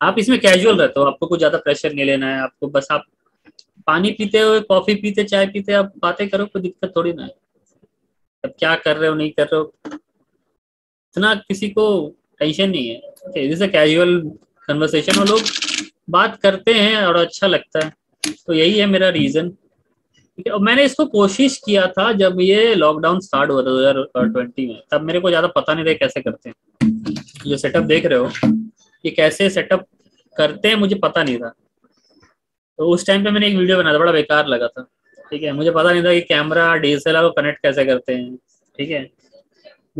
[0.00, 3.04] आप इसमें कैजुअल रहते हो आपको कुछ ज़्यादा प्रेशर नहीं लेना है आपको बस आप
[3.86, 7.34] पानी पीते हो कॉफ़ी पीते चाय पीते आप बातें करो कोई दिक्कत थोड़ी ना है।
[8.44, 9.98] अब क्या कर रहे हो नहीं कर रहे हो
[11.14, 11.86] इतना किसी को
[12.40, 14.20] टेंशन नहीं है। जैसे कैजुअल
[14.68, 15.40] कन्वर्सेशन वो लोग
[16.10, 17.92] बात करते हैं और अच्छा लगता है।
[18.46, 19.52] तो यही है मेरा रीजन
[20.46, 24.66] और मैंने इसको कोशिश किया था जब ये लॉकडाउन स्टार्ट हुआ था दो हज़ार ट्वेंटी
[24.66, 26.54] में। तब मेरे को ज़्यादा पता नहीं था कैसे करते हैं।
[27.46, 28.30] जो सेटअप देख रहे हो,
[29.04, 29.86] ये कैसे सेटअप
[30.36, 31.52] करते हैं मुझे पता नहीं था।
[32.78, 34.86] तो उस टाइम पे मैंने एक वीडियो बनाया था, बड़ा बेकार लगा था।
[35.30, 38.36] ठीक है, मुझे पता नहीं था कि कैमरा डीएसएलआर को कनेक्ट कैसे करते हैं।
[38.76, 39.02] ठीक है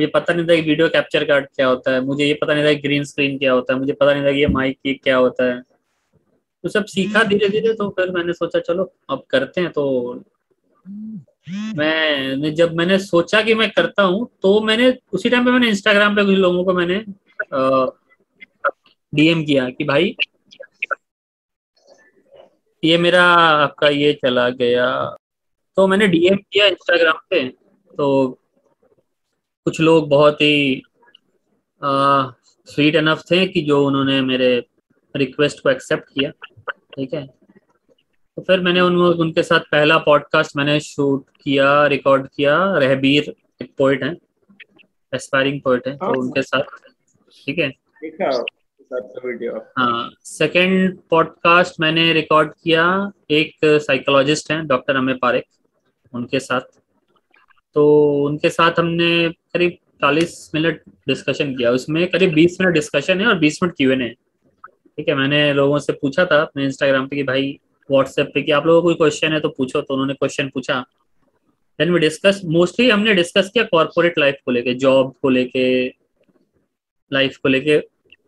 [0.01, 2.65] मुझे पता नहीं था कि वीडियो कैप्चर कार्ड क्या होता है मुझे ये पता नहीं
[2.65, 4.95] था कि ग्रीन स्क्रीन क्या होता है मुझे पता नहीं था कि ये माइक की
[4.95, 5.61] क्या होता है।
[6.65, 10.23] तो सब सीखा धीरे धीरे तो फिर मैंने सोचा चलो अब करते हैं। तो
[11.77, 16.17] मैं जब मैंने सोचा कि मैं करता हूँ तो मैंने उसी टाइम पे मैंने इंस्टाग्राम
[16.17, 17.05] पे कुछ लोगों को मैंने
[19.13, 20.15] डीएम किया कि भाई
[22.83, 24.91] ये मेरा आपका ये चला गया।
[25.77, 27.49] तो मैंने डीएम किया इंस्टाग्राम पे
[27.95, 28.39] तो
[29.66, 30.83] कुछ लोग बहुत ही
[32.68, 34.49] स्वीट अनफ थे कि जो उन्होंने मेरे
[35.14, 36.31] रिक्वेस्ट को एक्सेप्ट किया
[36.94, 37.27] ठीक है?
[37.27, 43.73] तो फिर मैंने उन उनके साथ पहला पॉडकास्ट मैंने शूट किया रिकॉर्ड किया। रहबीर एक
[43.79, 44.14] पोइट है
[45.12, 46.62] एस्पायरिंग पोइट है तो हाँ। उनके साथ
[47.46, 47.68] ठीक है?
[49.79, 52.85] हाँ सेकेंड पॉडकास्ट मैंने रिकॉर्ड किया।
[53.31, 55.44] एक साइकोलॉजिस्ट हैं डॉक्टर अमे पारेख
[56.12, 56.80] उनके साथ।
[57.77, 57.85] तो
[58.25, 63.39] उनके साथ हमने करीब चालीस मिनट डिस्कशन किया। उसमें करीब बीस मिनट डिस्कशन है और
[63.39, 67.17] बीस मिनट क्यू एन है। ठीक है, मैंने लोगों से पूछा था अपने इंस्टाग्राम पे
[67.17, 70.15] कि भाई व्हाट्सएप पे कि आप लोगों को कोई क्वेश्चन है तो पूछो तो उन्होंने
[70.15, 70.81] क्वेश्चन पूछा।
[71.79, 75.87] देन वी डिस्कस मोस्टली हमने डिस्कस किया कॉर्पोरेट लाइफ को लेके जॉब को लेके
[77.11, 77.79] लाइफ को लेके।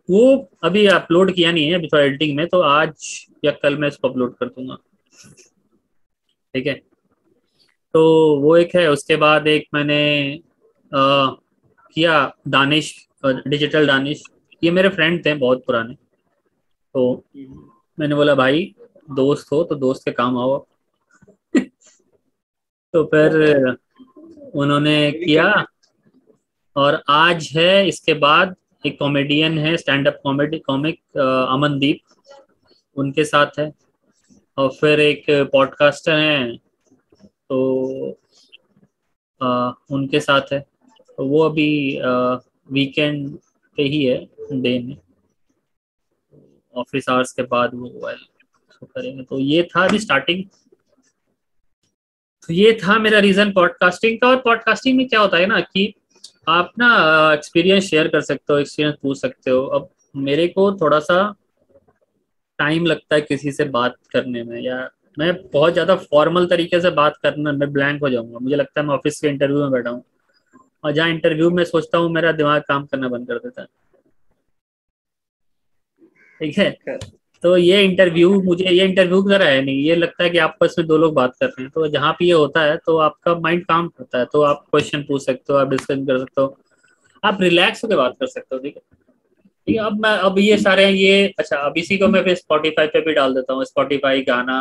[0.09, 3.09] वो अभी अपलोड किया नहीं है, अभी थोड़ा एडिटिंग में तो आज
[3.45, 4.77] या कल मैं इसको अपलोड कर दूँगा।
[6.53, 6.81] ठीक है?
[7.93, 8.01] तो
[8.41, 9.99] वो एक है उसके बाद एक मैंने
[10.91, 11.27] आ,
[11.95, 12.15] किया
[12.47, 12.93] दानिश
[13.25, 14.23] डिजिटल दानिश।
[14.63, 15.93] ये मेरे फ्रेंड थे बहुत पुराने।
[16.95, 17.23] तो
[17.97, 18.73] मैंने बोला भाई
[19.11, 20.57] दोस्त हो तो दोस्त के काम आओ
[22.93, 23.37] तो फिर
[24.55, 25.45] उन्होंने किया।
[26.75, 31.99] और आज है इसके बाद एक कॉमेडियन है stand up comedy comic Amandeep.
[32.97, 33.71] उनके साथ है।
[34.57, 36.57] और फिर एक पॉडकास्टर हैं
[37.53, 38.17] तो
[39.41, 40.59] आ, उनके साथ है।
[41.17, 41.99] तो वो अभी
[42.71, 43.37] वीकेंड
[43.77, 44.17] पे ही है
[44.53, 44.97] डे में।
[46.73, 47.89] ऑफ़िस आवर्स के बाद वो
[48.83, 50.43] करेंगे। तो ये था अभी स्टार्टिंग
[52.49, 55.93] तो ये था मेरा रीजन पॉडकास्टिंग का। और पॉडकास्टिंग में क्या होता है ना कि
[56.49, 56.87] आप ना
[57.33, 61.21] एक्सपीरियंस शेयर कर सकते हो एक्सपीरियंस पूछ सकते हो। अब मेरे को थोड़ा सा
[62.59, 66.89] टाइम लगता है किसी से बात करने में या मैं बहुत ज़्यादा फॉर्मल तरीके से
[66.91, 69.89] बात करना मैं ब्लैंक हो जाऊँगा। मुझे लगता है मैं ऑफ़िस के इंटरव्यू में बैठा
[69.89, 70.03] हूँ।
[70.83, 73.67] और जहाँ इंटरव्यू में सोचता हूँ मेरा दिमाग काम करना बंद कर देता है।
[76.41, 76.97] ठीक है?
[77.43, 80.87] तो ये इंटरव्यू मुझे ये इंटरव्यू तरह है नहीं ये लगता है कि आपस में
[80.87, 83.65] दो लोग बात कर रहे हैं। तो जहाँ पे ये होता है तो आपका माइंड
[83.65, 86.57] काम करता है। तो आप क्वेश्चन पूछ सकते हो आप डिस्कस कर सकते हो।
[87.23, 88.81] आप रिलैक्स होकर बात कर सकते हो ठीक है?
[89.67, 92.87] ठीक है अब मैं अब ये सारे ये अच्छा अब इसी को मैं फिर स्पॉटीफाई
[92.87, 94.57] पे भी डाल देता हूँ। स्पॉटीफाई गाना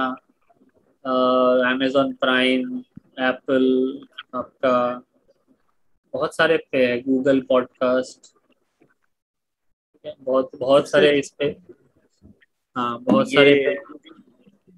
[1.04, 2.78] अमेजोन प्राइम
[3.20, 3.64] एप्पल
[4.34, 4.74] आपका
[6.14, 8.32] बहुत सारे पे है गूगल पॉडकास्ट
[10.04, 11.46] बहुत बहुत सारे इस पे
[12.76, 13.54] हाँ बहुत सारे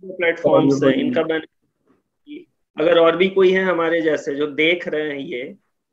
[0.02, 2.42] प्लेटफॉर्म्स हैं इनका मैंने
[2.76, 5.44] अगर और भी कोई है हमारे जैसे जो देख रहे हैं ये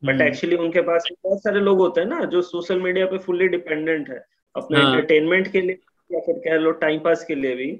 [0.04, 3.18] बट एक्चुअली हम्म। उनके पास बहुत सारे लोग होते हैं ना जो सोशल मीडिया पे
[3.18, 4.24] फुल्ली डिपेंडेंट है
[4.56, 7.72] अपने एंटरटेनमेंट हाँ। के लिए या फिर कह लो टाइम पास के लिए भी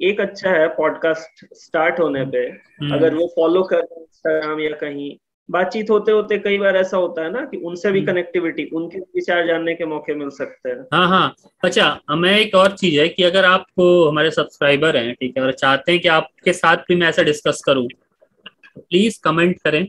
[0.00, 5.16] एक अच्छा है पॉडकास्ट स्टार्ट होने पे। हम्म। अगर वो फॉलो कर इंस्टाग्राम या कहीं
[5.48, 8.98] बातचीत होते होते कई बार ऐसा होता है ना कि उनसे भी कनेक्टिविटी हम्म। उनके
[8.98, 11.34] विचार जानने के मौके मिल सकते हैं। हाँ हाँ।
[11.64, 15.52] अच्छा हमें एक और चीज़ है कि अगर आप हमारे सब्सक्राइबर हैं ठीक है और
[15.52, 19.86] चाहते हैं कि आपके साथ भी मैं ऐसा डिस्कस करूँ तो प्लीज़ कमेंट करें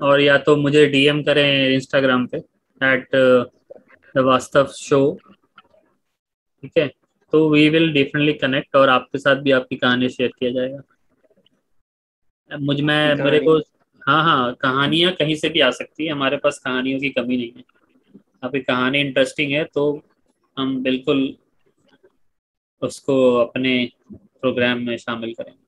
[0.00, 2.38] और या तो मुझे डीएम करें इंस्टाग्राम पे
[2.80, 3.08] एट
[4.14, 5.18] द वास्तव शो
[6.62, 6.90] ठीक है?
[7.32, 10.82] तो वी विल डेफिनेटली कनेक्ट और आपके साथ भी आपकी कहानी शेयर किया जाएगा।
[12.50, 13.58] मुझमें मेरे को
[14.06, 17.52] हाँ हाँ कहानियाँ कहीं से भी आ सकती है हमारे पास कहानियों की कमी नहीं
[17.56, 17.64] है।
[18.44, 20.02] आपकी कहानी इंटरेस्टिंग है तो
[20.58, 21.36] हम बिल्कुल
[22.82, 25.60] उसको अपने प्रोग्राम में शामिल करेंगे।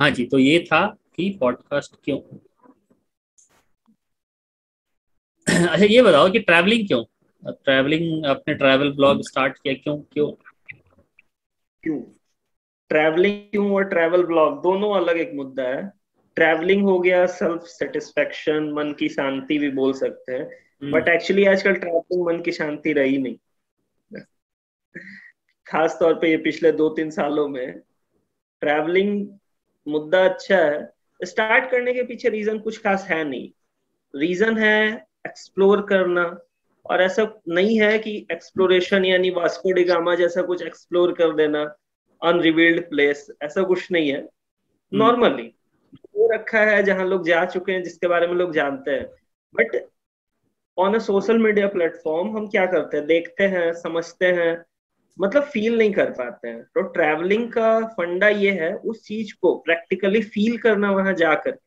[0.00, 0.86] हाँ जी तो ये था
[1.16, 2.18] कि पॉडकास्ट क्यों?
[5.70, 7.04] अच्छा ये बताओ कि ट्रैवलिंग क्यों?
[7.42, 10.30] ट्रैवलिंग अपने ट्रैवल ब्लॉग स्टार्ट किया क्यों क्यों?
[11.86, 12.00] क्यों?
[12.88, 15.92] ट्रैवलिंग क्यों और ट्रैवल ब्लॉग दोनों अलग एक मुद्दा है।
[16.34, 20.44] ट्रैवलिंग हो गया सेल्फ सेटिस्फेक्शन मन की शांति भी बोल सकते हैं।
[20.90, 23.36] But hmm. एक्चुअली आजकल ट्रैवलिंग मन की शांति रही नहीं।
[25.66, 27.80] खास तौर पे ये पिछले दो तीन सालों में
[28.60, 29.28] ट्रैवलिंग
[29.88, 30.90] मुद्दा अच्छा है।
[31.24, 33.50] स्टार्ट करने के पीछे रीजन कुछ खास है नहीं।
[34.16, 36.38] रीजन है एक्सप्लोर करना।
[36.90, 41.76] और ऐसा नहीं है कि एक्सप्लोरेशन यानी वास्को डिगामा जैसा कुछ एक्सप्लोर कर देना
[42.22, 44.28] अनरिवील्ड प्लेस ऐसा कुछ नहीं है।
[44.94, 48.90] Normally hmm. वो रखा है जहाँ लोग जा चुके हैं जिसके बारे में लोग जानते
[48.90, 49.06] हैं।
[49.54, 49.88] But
[50.78, 53.06] on a social media platform हम क्या करते हैं?
[53.06, 54.64] देखते हैं समझते हैं
[55.20, 59.56] मतलब फील नहीं कर पाते हैं। तो ट्रैवलिंग का फंडा ये है उस चीज़ को
[59.58, 61.58] प्रैक्टिकली फील करना वहाँ जाकर।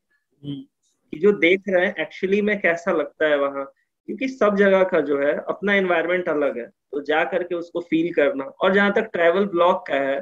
[0.43, 0.63] हम्म।
[1.12, 3.71] कि जो देख रहे हैं एक्चुअली में कैसा लगता है वहाँ?
[4.10, 8.13] क्योंकि सब जगह का जो है अपना एनवायरमेंट अलग है। तो जा करके उसको फील
[8.13, 10.19] करना। और जहाँ तक ट्रैवल ब्लॉग का है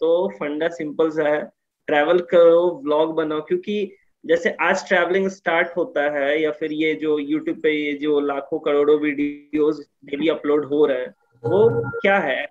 [0.00, 1.50] तो फंडा सिंपल सा है।
[1.86, 7.18] ट्रैवल करो व्लॉग बनाओ क्योंकि जैसे आज ट्रैवलिंग स्टार्ट होता है या फिर ये जो
[7.18, 12.44] यूट्यूब पे ये जो लाखों करोड़ों वीडियोस डेली अपलोड हो रहे हैं वो क्या है?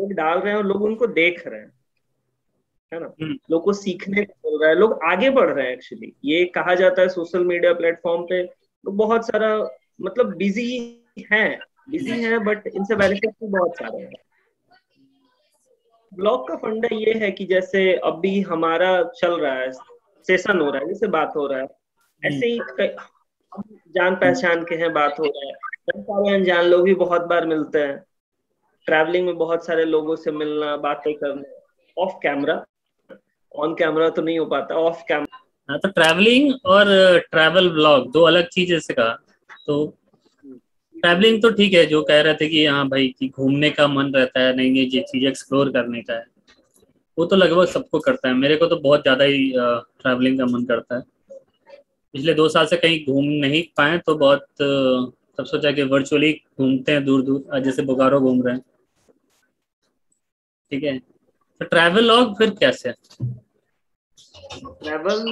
[0.00, 1.72] लोग डाल रहे हैं और लोग उनको देख रहे हैं।
[2.94, 3.12] है ना?
[3.22, 6.44] हम्म। लोग को सीखने को मिल रहा है। लोग आगे बढ़ रहे हैं एक्चुअली ये
[6.44, 8.46] कहा जाता है सोशल मीडिया प्लेटफॉर्म पे।
[8.84, 9.68] तो बहुत सारा
[10.00, 10.68] मतलब बिज़ी
[11.32, 14.12] है बिज़ी है बट इनसे बेनिफिट भी बहुत सारे हैं।
[16.14, 19.72] ब्लॉग का फंडा ये है कि जैसे अभी हमारा चल रहा है
[20.26, 21.66] सेशन हो रहा है जैसे बात हो रहा है
[22.22, 22.58] ऐसे ही
[23.88, 25.52] जान पहचान के हैं बात हो रहा है।
[25.92, 28.04] बहुत सारे अनजान लोग भी बहुत बार मिलते हैं।
[28.86, 32.64] ट्रैवलिंग में बहुत सारे लोगों से मिलना बातें करना ऑफ़ कैमरा
[33.56, 36.86] ऑन कैमरा तो नहीं हो पाता ऑफ़ कैमरा हाँ तो ट्रैवलिंग और
[37.30, 39.16] ट्रैवल ब्लॉग दो अलग चीज़ जैसे कहा
[39.68, 39.84] तो
[40.96, 44.12] ट्रैवलिंग तो ठीक है, जो कह रहे थे कि हाँ भाई कि घूमने का मन
[44.14, 46.24] रहता है नई नई चीज़ एक्सप्लोर करने का है,
[47.18, 50.64] वो तो लगभग सबको करता है। मेरे को तो बहुत ज़्यादा ही ट्रैवलिंग का मन
[50.64, 51.02] करता है।
[52.14, 56.92] पिछले दो साल से कहीं घूम नहीं पाए तो बहुत तब सोचा कि वर्चुअली घूमते
[56.92, 58.62] हैं दूर दूर जैसे बोकारो घूम रहे हैं।
[60.72, 62.92] ठीक है तो ट्रैवल लॉग फिर कैसे?
[64.80, 65.22] ट्रैवल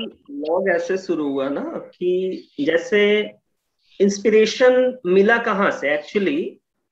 [0.43, 1.63] लॉग ऐसे शुरू हुआ ना
[1.95, 3.01] कि जैसे
[4.01, 6.41] इंस्पिरेशन मिला कहाँ से एक्चुअली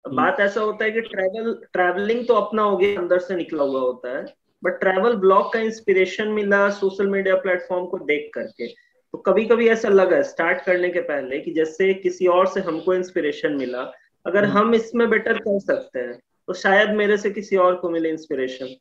[0.04, 3.64] हम्म। बात ऐसा होता है कि ट्रैवल ट्रैवलिंग तो अपना हो गया अंदर से निकला
[3.64, 4.24] हुआ होता है
[4.62, 9.68] बट ट्रैवल ब्लॉग का इंस्पिरेशन मिला सोशल मीडिया प्लेटफॉर्म को देख करके तो कभी कभी
[9.68, 13.82] ऐसा लगा स्टार्ट करने के पहले कि जैसे किसी और से हमको इंस्पिरेशन मिला
[14.26, 17.90] अगर हम्म। हम इसमें बेटर कर सकते हैं तो शायद मेरे से किसी और को
[17.90, 18.74] मिले इंस्पिरेशन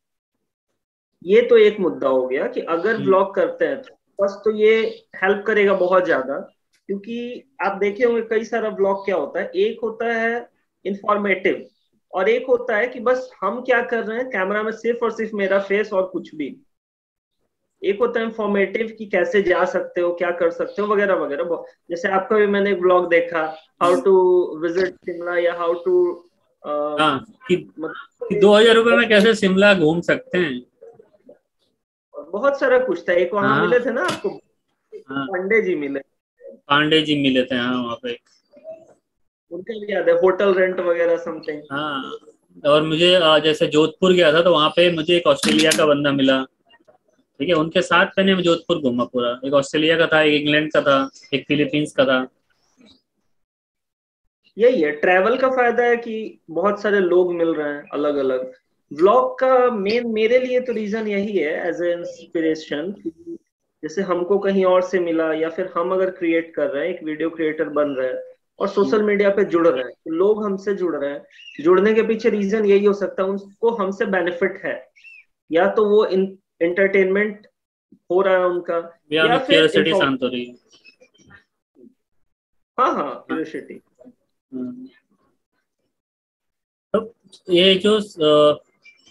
[1.26, 4.52] ये तो एक मुद्दा हो गया कि अगर ब्लॉग हम्म। करते हैं तो बस तो
[4.52, 4.76] ये
[5.16, 6.40] हेल्प करेगा बहुत ज़्यादा
[6.90, 9.52] क्योंकि आप देखे होंगे कई सारा ब्लॉग क्या होता है?
[9.56, 10.50] एक होता है
[10.86, 11.66] इंफॉर्मेटिव
[12.14, 14.30] और एक होता है कि बस हम क्या कर रहे हैं?
[14.30, 16.56] कैमरा में सिर्फ़ और सिर्फ़ मेरा फेस और कुछ भी।
[17.82, 21.64] एक होता है इंफॉर्मेटिव कि कैसे जा सकते हो क्या कर सकते हो वगैरह वगैरह।
[21.90, 23.42] जैसे आपका भी मैंने एक ब्लॉग देखा
[23.82, 24.14] हाउ टू
[24.58, 25.96] विज़िट शिमला या हाउ टू
[26.64, 30.62] मतलब दो हज़ार रुपए में कैसे शिमला घूम सकते हैं?
[32.32, 34.30] बहुत सारा कुछ था। एक वहाँ हाँ, मिले थे ना आपको?
[35.10, 36.00] हाँ, पांडे जी मिले।
[36.68, 38.18] पांडे जी मिले थे हाँ वहाँ पे।
[39.52, 42.18] उनका भी याद है होटल रेंट वगैरह समथिंग हाँ
[42.66, 43.10] और मुझे
[43.44, 46.44] जैसे जोधपुर गया था तो वहाँ पे मुझे एक ऑस्ट्रेलिया का बंदा मिला।
[47.40, 50.82] ठीक है उनके साथ मैंने जोधपुर घूमा पूरा। एक ऑस्ट्रेलिया का था एक इंग्लैंड का
[50.82, 50.98] था
[51.34, 52.26] एक फिलीपींस का था।
[54.58, 56.18] यही है ट्रैवल का फ़ायदा है कि
[56.52, 58.52] बहुत सारे लोग मिल रहे हैं अलग अलग
[58.92, 62.94] व्लॉग का मेन मेरे लिए तो रीजन यही है एज ए इंस्पिरेशन
[63.84, 67.04] जैसे हमको कहीं और से मिला या फिर हम अगर क्रिएट कर रहे हैं एक
[67.04, 68.22] वीडियो क्रिएटर बन रहे हैं
[68.60, 72.02] और सोशल मीडिया पे जुड़ रहे हैं तो लोग हमसे जुड़ रहे हैं। जुड़ने के
[72.04, 74.76] पीछे रीजन यही हो सकता है उनको हमसे बेनिफिट है।
[75.52, 77.48] या तो वो इंटरटेनमेंट
[78.12, 78.78] हो रहा है उनका
[79.12, 80.56] या, या फिर शांत हो रही है।
[82.78, 83.82] हाँ हाँ क्यूरियोसिटी
[84.52, 84.88] हम्म।
[86.94, 87.14] तो
[87.50, 88.00] ये जो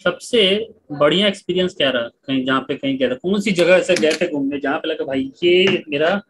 [0.04, 2.02] सबसे बढ़िया एक्सपीरियंस क्या रहा?
[2.02, 3.14] कहीं जहाँ पे कहीं गया था?
[3.14, 6.22] कौन सी जगह ऐसे गए थे घूमने जहाँ पे लगा भाई ये मेरा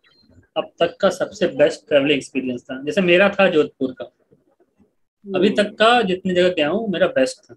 [0.57, 4.05] अब तक का सबसे बेस्ट ट्रेवलिंग एक्सपीरियंस था। जैसे मेरा था जोधपुर का।
[5.37, 7.55] अभी तक का जितनी जगह गया हूँ मेरा बेस्ट था।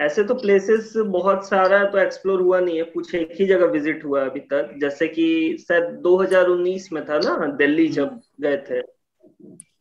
[0.00, 4.04] ऐसे तो प्लेसेस बहुत सारा तो एक्सप्लोर हुआ नहीं है। कुछ एक ही जगह विज़िट
[4.04, 8.78] हुआ अभी तक। जैसे कि शायद 2019 में था ना दिल्ली जब गए थे।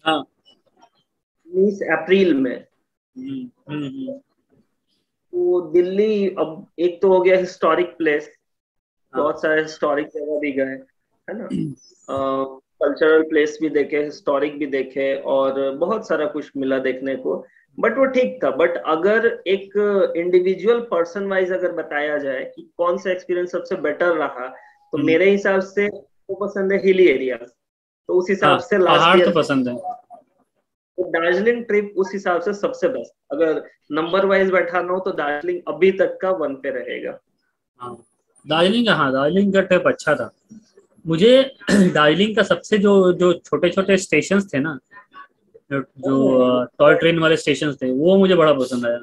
[0.05, 0.19] हाँ।
[1.55, 2.72] उन्नीस अप्रैल में। हम्म, हम्म, हम्म।
[5.33, 8.29] तो दिल्ली अब एक तो हो गया हिस्टोरिक प्लेस
[9.13, 10.77] हाँ। बहुत सारे हिस्टोरिक जगह भी गए
[11.27, 11.47] है ना?
[12.83, 17.35] कल्चरल प्लेस भी देखे हिस्टोरिक भी देखे और बहुत सारा कुछ मिला देखने को।
[17.79, 22.97] बट वो ठीक था बट अगर एक इंडिविजुअल पर्सन वाइज अगर बताया जाए कि कौन
[22.97, 27.35] सा एक्सपीरियंस सबसे बेटर रहा तो हम्म। मेरे हिसाब से वो पसंद है हिली एरिया
[27.37, 29.75] तो उस हिसाब हाँ, से लास्ट तो पसंद है।
[30.97, 35.61] तो दार्जिलिंग ट्रिप उस हिसाब से सबसे बेस्ट अगर नंबर वाइज बैठाना हो तो दार्जिलिंग
[35.67, 37.17] अभी तक का वन पे रहेगा।
[37.81, 37.95] हाँ।
[38.45, 40.31] दार्जिलिंग हाँ दार्जिलिंग का ट्रिप अच्छा था।
[41.05, 41.31] मुझे
[41.71, 44.77] दार्जिलिंग का सबसे जो जो छोटे छोटे स्टेशन थे ना
[45.71, 48.99] जो टॉय ट्रेन वाले स्टेशन थे वो मुझे बड़ा पसंद आया।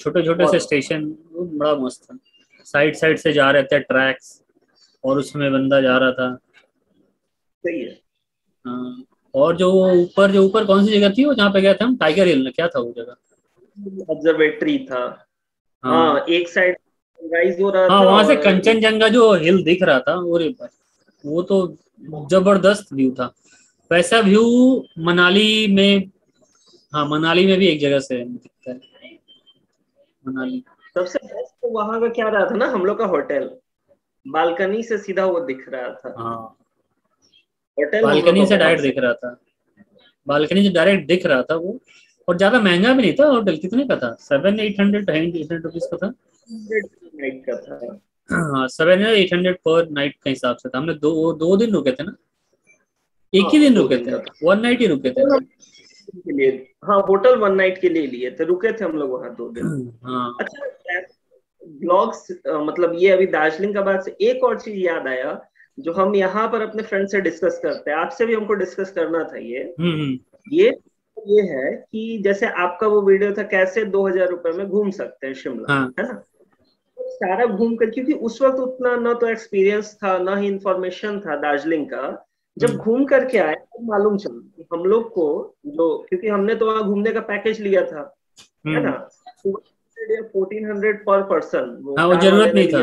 [0.00, 2.18] छोटे छोटे से स्टेशन बड़ा मस्त था।
[2.64, 4.42] साइड साइड से जा रहे थे ट्रैक्स
[5.04, 6.34] और उसमें बंदा जा रहा था।
[7.64, 7.98] सही है।
[8.66, 11.84] हाँ। और जो ऊपर जो ऊपर कौन सी जगह थी वो जहाँ पे गए थे
[11.84, 11.96] हम?
[11.96, 14.12] टाइगर हिल क्या था वो जगह?
[14.12, 14.98] ऑब्जर्वेटरी था।
[15.84, 16.76] हाँ, हाँ एक साइड
[17.20, 20.38] राइज हो रहा हाँ वहाँ से कंचनजंगा जो हिल दिख रहा था वो
[21.24, 21.66] वो तो
[22.30, 23.32] ज़बरदस्त व्यू था।
[23.90, 24.44] वैसा व्यू
[24.98, 26.10] मनाली में
[26.92, 28.80] हाँ मनाली में भी एक जगह से दिखता है।
[30.24, 30.62] मनाली।
[30.94, 33.50] सबसे बेस्ट तो वहाँ का क्या रहा था ना हम लोग का होटल
[34.26, 36.56] बालकनी से सीधा वो दिख रहा था। हाँ।
[37.80, 39.36] होटल बालकनी से डायरेक्ट दिख रहा था।
[40.26, 41.78] बालकनी से डायरेक्ट दिख रहा था वो।
[42.28, 44.16] और ज़्यादा महँगा भी नहीं था होटल कितने का था?
[44.20, 46.12] Seven eight hundred eight hundred rupees का था।
[46.48, 47.98] नाइट का था।
[48.30, 51.92] हाँ seven eight hundred per night के हिसाब से था। हमने दो दो दिन रुके
[51.92, 52.16] थे ना।
[53.32, 54.14] एक ही हाँ, दिन रुके थे।
[54.46, 55.38] वन नाइट ही रुके थे।
[56.10, 56.50] के लिए।
[56.84, 59.92] हाँ होटल वन नाइट के लिए लिए थे। रुके थे हम लोग वहाँ दो दिन।
[60.04, 61.00] हाँ। अच्छा
[61.62, 65.32] ब्लॉग्स मतलब ये अभी दार्जिलिंग का बात से एक और चीज़ याद आया।
[65.80, 69.22] जो हम यहाँ पर अपने फ्रेंड से डिस्कस करते हैं आपसे भी हमको डिस्कस करना
[69.24, 70.18] था ये। हम्म हम्म,
[70.52, 70.68] ये
[71.16, 75.26] ये है कि जैसे आपका वो वीडियो था कैसे दो हज़ार रुपए में घूम सकते
[75.26, 76.12] हैं शिमला हाँ। है ना?
[76.12, 81.18] तो सारा घूम कर क्योंकि उस वक्त उतना ना तो एक्सपीरियंस था ना ही इंफॉर्मेशन
[81.20, 85.26] था दार्जिलिंग का। जब हम्म। घूम करके आए तो मालूम चला हम लोग को
[85.66, 88.00] जो क्योंकि हमने तो वहाँ घूमने का पैकेज लिया था
[88.66, 88.92] है ना?
[89.46, 92.80] फोर्टीन हंड्रेड पर पर्सन हाँ वो ज़रूरत नहीं था।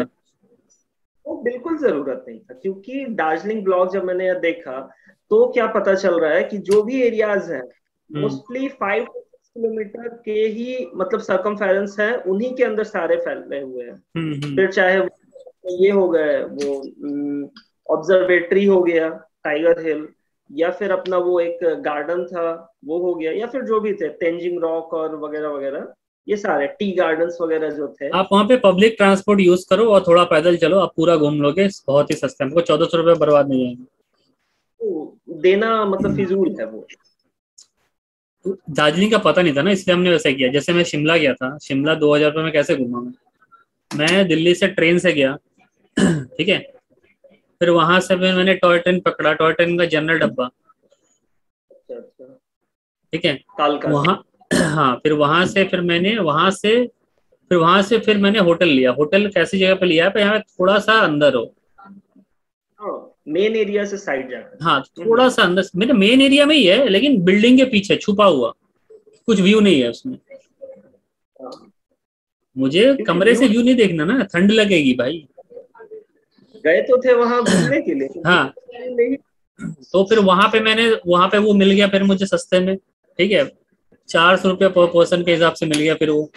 [1.27, 4.79] वो बिल्कुल ज़रूरत नहीं था क्योंकि दार्जिलिंग ब्लॉग जब मैंने यह देखा
[5.29, 10.07] तो क्या पता चल रहा है कि जो भी एरियाज़ है हम्म, मोस्टली फाइव किलोमीटर
[10.25, 14.71] के ही मतलब सरकमफेरेंस है उन्हीं के अंदर सारे फैले हुए हैं। हम्म, हम्म, फिर
[14.71, 15.01] चाहे
[15.83, 16.81] ये हो गए वो
[17.89, 19.09] ऑब्जर्वेटरी हो गया
[19.43, 20.07] टाइगर हिल
[20.51, 24.09] या फिर अपना वो एक गार्डन था वो हो गया या फिर जो भी थे
[24.09, 25.93] तेंजिंग रॉक और वगैरह वगैरह।
[26.27, 30.03] ये सारे टी गार्डन्स वगैरह जो थे। आप वहाँ पे पब्लिक ट्रांसपोर्ट यूज़ करो और
[30.07, 33.49] थोड़ा पैदल चलो आप पूरा घूम लोगे बहुत ही सस्ते हमको चौदह सौ रुपये बर्बाद
[33.49, 36.87] नहीं जाएँगे देना मतलब फिजूल है वो।
[38.45, 41.57] दार्जिलिंग का पता नहीं था ना इसलिए हमने वैसे किया। जैसे मैं शिमला गया था
[41.63, 43.11] शिमला दो हज़ार रुपये में कैसे घूमा मैं?
[43.91, 45.35] मैं दिल्ली से ट्रेन से गया
[45.99, 46.59] ठीक है?
[47.61, 52.25] फिर वहाँ से फिर मैंने टॉय ट्रेन पकड़ा। टॉय ट्रेन का जनरल डब्बा अच्छा अच्छा।
[53.13, 53.39] ठीक है?
[53.59, 54.23] वहाँ
[54.67, 56.85] हाँ फिर वहाँ से फिर मैंने वहाँ से
[57.51, 60.11] फिर वहाँ से फिर मैंने होटल लिया। होटल कैसी जगह पे लिया है?
[60.11, 61.53] पे यहाँ थोड़ा सा अंदर हो।
[63.27, 66.87] मेन एरिया से साइड जाकर हाँ। थोड़ा सा अंदर मेरे मेन एरिया में ही है
[66.87, 68.53] लेकिन बिल्डिंग के पीछे छुपा हुआ।
[69.25, 70.17] कुछ व्यू नहीं है उसमें।
[71.41, 71.71] हाँ।
[72.57, 75.27] मुझे कमरे से व्यू नहीं देखना ना ठंड लगेगी भाई।
[76.65, 78.53] गए तो थे वहाँ घूमने के लिए। हाँ।
[79.91, 83.31] तो फिर वहाँ पे मैंने वहाँ पे वो मिल गया फिर मुझे सस्ते में। ठीक
[83.31, 83.43] है?
[84.09, 86.31] चार सौ रुपये पर पर्सन के हिसाब से मिल गया फिर वो।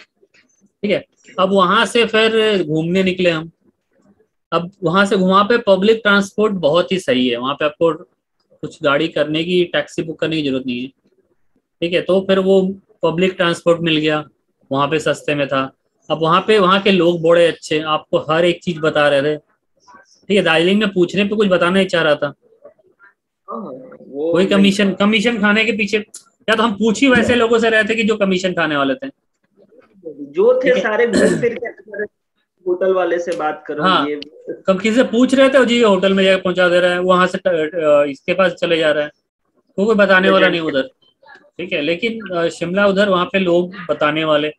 [0.83, 1.05] ठीक है?
[1.39, 3.51] अब वहाँ से फिर घूमने निकले हम।
[4.51, 7.93] अब वहाँ से वहाँ पे पब्लिक ट्रांसपोर्ट बहुत ही सही है। वहाँ पे आपको
[8.63, 10.87] कुछ गाड़ी करने की टैक्सी बुक करने की ज़रूरत नहीं है।
[11.81, 12.01] ठीक है?
[12.01, 14.23] तो फिर वो पब्लिक ट्रांसपोर्ट मिल गया।
[14.71, 15.71] वहाँ पे सस्ते में था।
[16.09, 19.37] अब वहाँ पे वहाँ के लोग बड़े अच्छे आपको हर एक चीज़ बता रहे थे।
[19.37, 20.43] ठीक है?
[20.43, 22.33] दार्जिलिंग में पूछने पे कुछ बताना ही चाह रहा था।
[23.49, 23.71] हाँ,
[24.13, 25.99] कोई कमीशन कमीशन खाने के पीछे
[26.47, 28.95] या तो हम पूछ ही वैसे लोगों से रहे थे कि जो कमीशन खाने वाले
[28.95, 29.09] थे।
[30.05, 31.67] जो थे सारे घूम फिर के
[32.65, 34.19] होटल वाले से बात करो हाँ। ये
[34.67, 37.27] कब किसी से पूछ रहे थे जी होटल में जाकर पहुँचा दे रहा है वहाँ
[37.27, 37.37] से
[38.11, 39.11] इसके पास चले जा रहे हैं।
[39.77, 40.89] तो कोई बताने वाला नहीं उधर।
[41.57, 44.51] ठीक है लेकिन शिमला उधर वहाँ पे लोग बताने वाले।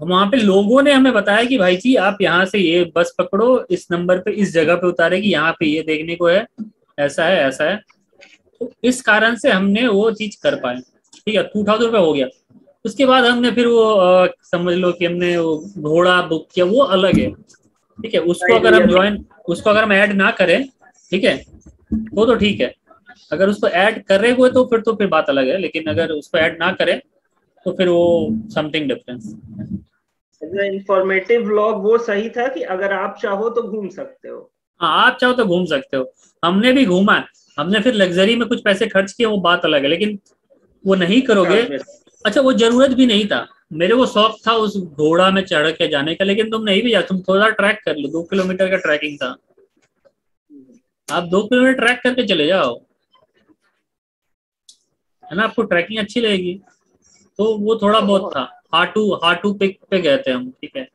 [0.00, 3.66] वहाँ पे लोगों ने हमें बताया कि भाई जी आप यहाँ से ये बस पकड़ो
[3.70, 6.46] इस नंबर पे इस जगह पे उतारेगी यहाँ पे ये देखने को है
[6.98, 7.76] ऐसा है ऐसा है।
[8.60, 10.80] तो इस कारण से हमने वो चीज़ कर पाए।
[11.28, 12.26] ठीक है टू थाउज़ेंड रुपये हो गया।
[12.84, 16.80] उसके बाद हमने फिर वो अ, समझ लो कि हमने वो घोड़ा बुक किया वो
[16.96, 17.30] अलग है।
[17.98, 20.62] ठीक है उसको अगर हम ज्वाइन उसको अगर हम ऐड ना करें
[21.12, 21.34] ठीक है
[22.14, 22.72] वो तो ठीक है।
[23.32, 26.10] अगर उसको ऐड कर रहे हुए तो फिर तो फिर बात अलग है लेकिन अगर
[26.12, 26.98] उसको ऐड ना करें
[27.66, 28.04] तो फिर वो
[28.54, 29.34] समथिंग डिफरेंस
[30.42, 34.38] इंफॉर्मेटिव व्लॉग वो सही था कि अगर आप चाहो तो घूम सकते हो।
[34.80, 36.10] हाँ आप चाहो तो घूम सकते हो।
[36.42, 37.22] हमने भी घूमा
[37.58, 40.18] हमने फिर लग्जरी में कुछ पैसे खर्च किए वो बात अलग है लेकिन
[40.84, 41.60] वो नहीं करोगे?
[42.24, 45.88] अच्छा वो ज़रूरत भी नहीं था। मेरे को शौक था उस घोड़ा में चढ़ के
[45.88, 48.76] जाने का लेकिन तुम नहीं भी जा तुम थोड़ा ट्रैक कर लो दो किलोमीटर का
[48.76, 49.36] ट्रैकिंग था।
[51.08, 52.74] आप दो किलोमीटर ट्रैक करके चले जाओ।
[55.24, 56.60] है ना आपको ट्रैकिंग अच्छी लगेगी।
[57.38, 58.42] तो वो थोड़ा बहुत था।
[58.74, 60.88] हाटू हाटू पिक पे गए थे हम ठीक है?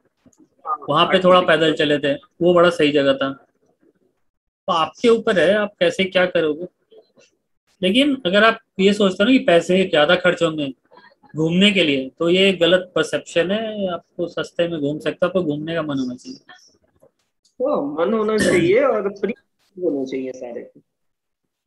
[0.89, 5.54] वहाँ पे थोड़ा पैदल चले थे। वो बड़ा सही जगह था। तो आपके ऊपर है
[5.54, 6.65] आप कैसे क्या करोगे?
[7.84, 10.73] लेकिन अगर आप ये सोचते हो ना कि पैसे ज़्यादा खर्च होंगे
[11.34, 15.44] घूमने के लिए तो ये गलत परसेप्शन है आपको सस्ते में घूम सकते हो आपको
[15.44, 16.38] घूमने का मन होना चाहिए।
[17.60, 19.34] तो मन होना चाहिए और फ्री
[19.75, 20.69] होना चाहिए सारे।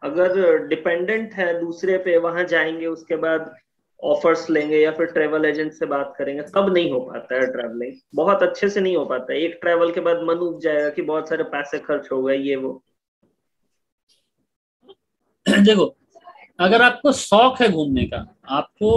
[0.03, 3.55] अगर डिपेंडेंट है दूसरे पे वहाँ जाएँगे उसके बाद
[4.01, 7.93] ऑफर्स लेंगे या फिर ट्रेवल एजेंट से बात करेंगे तब नहीं हो पाता है ट्रैवलिंग
[8.15, 11.03] बहुत अच्छे से नहीं हो पाता है। एक ट्रैवल के बाद मन उब जाएगा कि
[11.03, 12.83] बहुत सारे पैसे खर्च हो गए ये वो।
[15.49, 15.95] देखो
[16.59, 18.91] अगर आपको शौक है घूमने का, आपको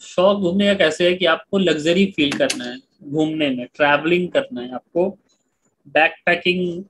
[0.00, 4.60] शौक घूमने का कैसे है कि आपको लग्जरी फील करना है, घूमने में ट्रैवलिंग करना
[4.60, 5.08] है, आपको
[5.86, 6.84] बैक पैकिंग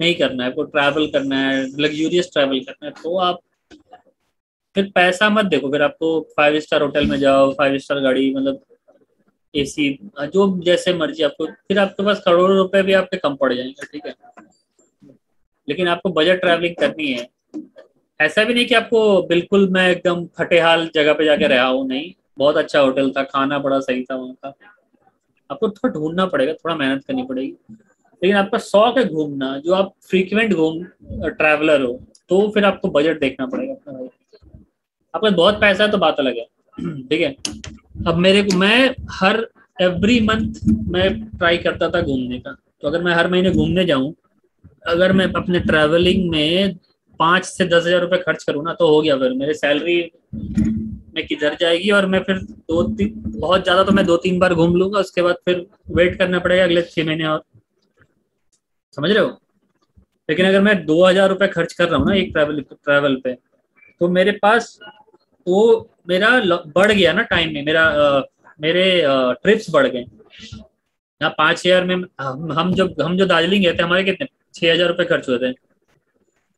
[0.00, 3.40] नहीं करना है, आपको ट्रैवल करना है लग्जूरियस ट्रैवल करना है तो आप
[4.76, 8.60] फिर पैसा मत देखो, फिर आपको फाइव स्टार होटल में जाओ फाइव स्टार गाड़ी मतलब
[9.54, 13.86] एसी जो जैसे मर्ज़ी आपको, फिर आपके पास करोड़ों रुपए भी आपके कम पड़ जाएँगे,
[13.92, 14.14] ठीक है?
[15.68, 17.26] लेकिन आपको बजट ट्रैवलिंग करनी है
[18.20, 22.12] ऐसा भी नहीं कि आपको बिल्कुल मैं एकदम फटेहाल जगह पे जाके रहा हूँ, नहीं।
[22.38, 24.52] बहुत अच्छा होटल था, खाना बड़ा सही था वहाँ का।
[25.50, 27.52] आपको थोड़ा ढूंढना पड़ेगा, थोड़ा मेहनत करनी पड़ेगी।
[28.22, 30.82] लेकिन आपका शौक है घूमना, जो आप फ्रीक्वेंट घूम
[31.28, 34.08] ट्रैवलर हो तो फिर आपको बजट देखना पड़ेगा अपना भाई।
[35.14, 36.46] आपका बहुत पैसा है तो बात अलग है।
[37.02, 37.34] ठीक है?
[38.06, 39.46] अब मेरे को, मैं हर
[39.80, 40.54] एवरी मंथ
[40.88, 44.14] मैं ट्राई करता था घूमने का। तो अगर मैं हर महीने घूमने जाऊँ,
[44.86, 46.74] अगर मैं अपने ट्रैवलिंग में
[47.18, 49.98] पाँच से दस हज़ार रुपये खर्च करूँ ना तो हो गया फिर। मेरे सैलरी
[51.14, 54.54] में किधर जाएगी और मैं फिर दो तीन बहुत ज़्यादा तो मैं दो तीन बार
[54.54, 57.42] घूम लूँगा उसके बाद फिर वेट करना पड़ेगा अगले छह महीने और।
[58.98, 59.28] समझ रहे हो?
[60.28, 63.34] लेकिन अगर मैं दो हज़ार रुपये खर्च कर रहा हूँ ना एक ट्रैवल ट्रैवल पे
[64.00, 64.78] तो मेरे पास
[65.46, 65.64] वो
[66.08, 66.30] मेरा
[66.76, 68.22] बढ़ गया ना टाइम में। मेरा आ,
[68.60, 71.94] मेरे आ, ट्रिप्स बढ़ गए। यहाँ पाँच हज़ार में
[72.54, 74.26] हम जब हम जो दार्जिलिंग गए थे हमारे कितने?
[74.54, 75.52] छह हज़ार रुपये खर्च हुए थे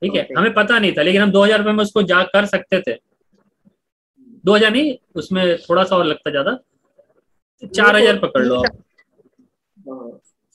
[0.03, 0.27] ठीक है?
[0.37, 2.95] हमें पता नहीं था लेकिन हम दो हज़ार रुपये में उसको जा कर सकते थे।
[4.45, 6.59] दो हज़ार नहीं उसमें थोड़ा सा और लगता ज़्यादा।
[7.63, 8.77] चार हज़ार पकड़ लो आप।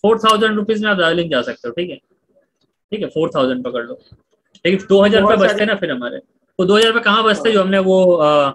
[0.04, 1.96] फोर थाउज़ेंड रुपीज़ में आप दार्जिलिंग जा सकते हो ठीक है?
[1.96, 4.00] ठीक है फोर थाउज़ेंड पकड़ लो।
[4.66, 6.18] लेकिन दो हज़ार रुपये बचते ना फिर हमारे।
[6.60, 8.50] वो दो हज़ार रुपये कहाँ बचते जो हमने वो आ,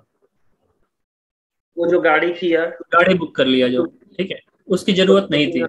[1.76, 3.84] वो जो गाड़ी थी यार। गाड़ी बुक कर लिया जो
[4.18, 4.40] ठीक है?
[4.68, 5.62] उसकी ज़रूरत नहीं थी।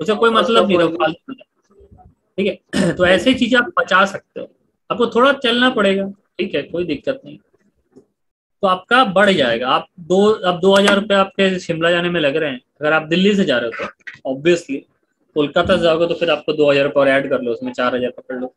[0.00, 1.34] उसका कोई मतलब नहीं था फालतू
[2.40, 2.92] ठीक है?
[2.96, 4.46] तो ऐसी चीज़ें आप बचा सकते हो।
[4.90, 6.04] आपको थोड़ा चलना पड़ेगा,
[6.38, 6.62] ठीक है?
[6.62, 7.38] कोई दिक्कत नहीं।
[8.62, 12.36] तो आपका बढ़ जाएगा। आप दो, अब दो हज़ार रुपये आपके शिमला जाने में लग
[12.36, 14.76] रहे हैं। अगर आप दिल्ली से जा रहे हो तो ऑब्वियसली
[15.36, 17.96] कोलकाता से जाओगे तो फिर आपको दो हज़ार रुपये और ऐड कर लो, उसमें चार
[17.96, 18.54] हज़ार पकड़ लो।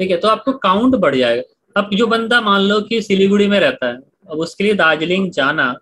[0.00, 0.16] ठीक है?
[0.16, 3.96] तो आपको काउंट बढ़ जाएगा। अब जो बंदा मान लो कि सिलीगुड़ी में रहता है,
[4.30, 5.72] अब उसके लिए दार्जिलिंग जाना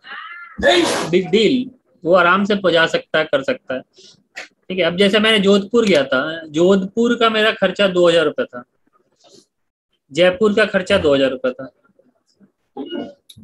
[0.61, 1.70] बिग डील
[2.05, 3.82] वो आराम से पहुँचा सकता है, कर सकता है।
[4.70, 8.44] ठीक है, अब जैसे मैंने जोधपुर गया था, जोधपुर का मेरा खर्चा दो हज़ार रुपये
[8.46, 8.64] था।
[10.12, 11.70] जयपुर का खर्चा दो हज़ार रुपये था।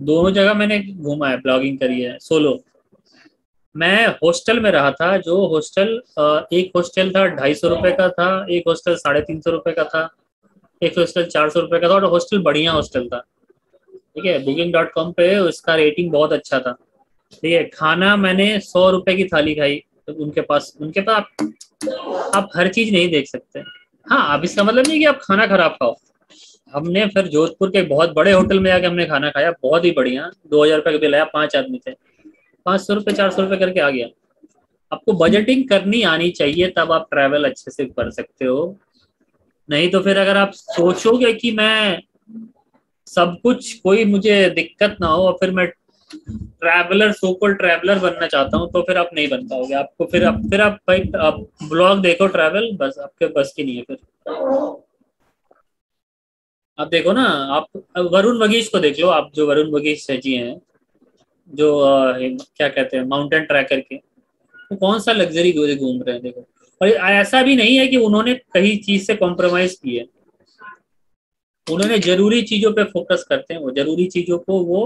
[0.02, 2.58] दोनों जगह मैंने घूमा है ब्लॉगिंग करी है सोलो
[3.74, 6.00] मैं हॉस्टल में रहा था, जो हॉस्टल
[6.52, 9.84] एक हॉस्टल था ढाई सौ रुपये का था, एक हॉस्टल साढ़े तीन सौ रुपये का
[9.84, 10.08] था,
[10.82, 13.18] एक हॉस्टल चार सौ रुपये का था, और हॉस्टल बढ़िया हॉस्टल था।
[13.88, 16.72] ठीक है बुकिंग डॉट कॉम पे उसका रेटिंग बहुत अच्छा था।
[17.32, 21.53] ठीक है, खाना मैंने सौ रुपये की थाली खाई। तो उनके पास उनके पास आप,
[22.34, 23.62] आप हर चीज़ नहीं देख सकते।
[24.07, 25.94] हाँ अब इसका मतलब नहीं कि आप खाना खराब खाओ।
[26.72, 30.30] हमने फिर जोधपुर के बहुत बड़े होटल में जाके हमने खाना खाया बहुत ही बढ़िया।
[30.50, 31.94] दो हज़ार रुपये का बिल आया पाँच आदमी थे।
[32.66, 34.07] पाँच सौ रुपये चार सौ रुपये करके आ गया।
[34.92, 38.76] आपको बजटिंग करनी आनी चाहिए तब आप ट्रैवल अच्छे से कर सकते हो।
[39.68, 42.00] नहीं तो फिर अगर आप सोचोगे कि मैं
[43.07, 45.66] सब कुछ कोई मुझे दिक्कत ना हो और फिर मैं
[46.14, 50.40] ट्रैवलर सोकल ट्रैवलर बनना चाहता हूँ तो फिर आप नहीं बन पाओगे। आपको फिर आप
[50.50, 53.98] फिर आप भाई आप ब्लॉग देखो ट्रैवल बस आपके बस की नहीं है फिर।
[56.78, 57.24] आप देखो ना
[57.56, 57.66] आप
[58.12, 60.60] वरुण वगीश को देख लो आप जो वरुण वगीश जी हैं
[61.50, 66.22] जो आ, क्या कहते हैं माउंटेन ट्रैकर के तो कौन सा लग्जरी घूम रहे हैं
[66.22, 66.46] देखो।
[66.80, 70.04] और ऐसा भी नहीं है कि उन्होंने कहीं चीज़ से कॉम्प्रोमाइज की है।
[71.66, 74.80] उन्होंने ज़रूरी चीज़ों पे फोकस करते हैं वो ज़रूरी चीज़ों को वो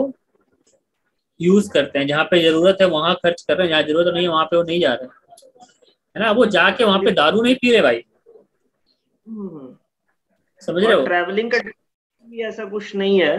[1.40, 4.22] यूज़ करते हैं जहाँ पे ज़रूरत है वहाँ खर्च कर रहे हैं जहाँ ज़रूरत नहीं
[4.24, 6.30] है वहाँ पे वो नहीं जा रहे है। ना?
[6.30, 8.02] वो जाके वहाँ पे दारू नहीं पी रहे भाई।
[9.26, 9.74] हम्म।
[10.62, 11.04] समझ रहे हो?
[11.06, 13.36] ट्रैवलिंग का भी ऐसा कुछ नहीं है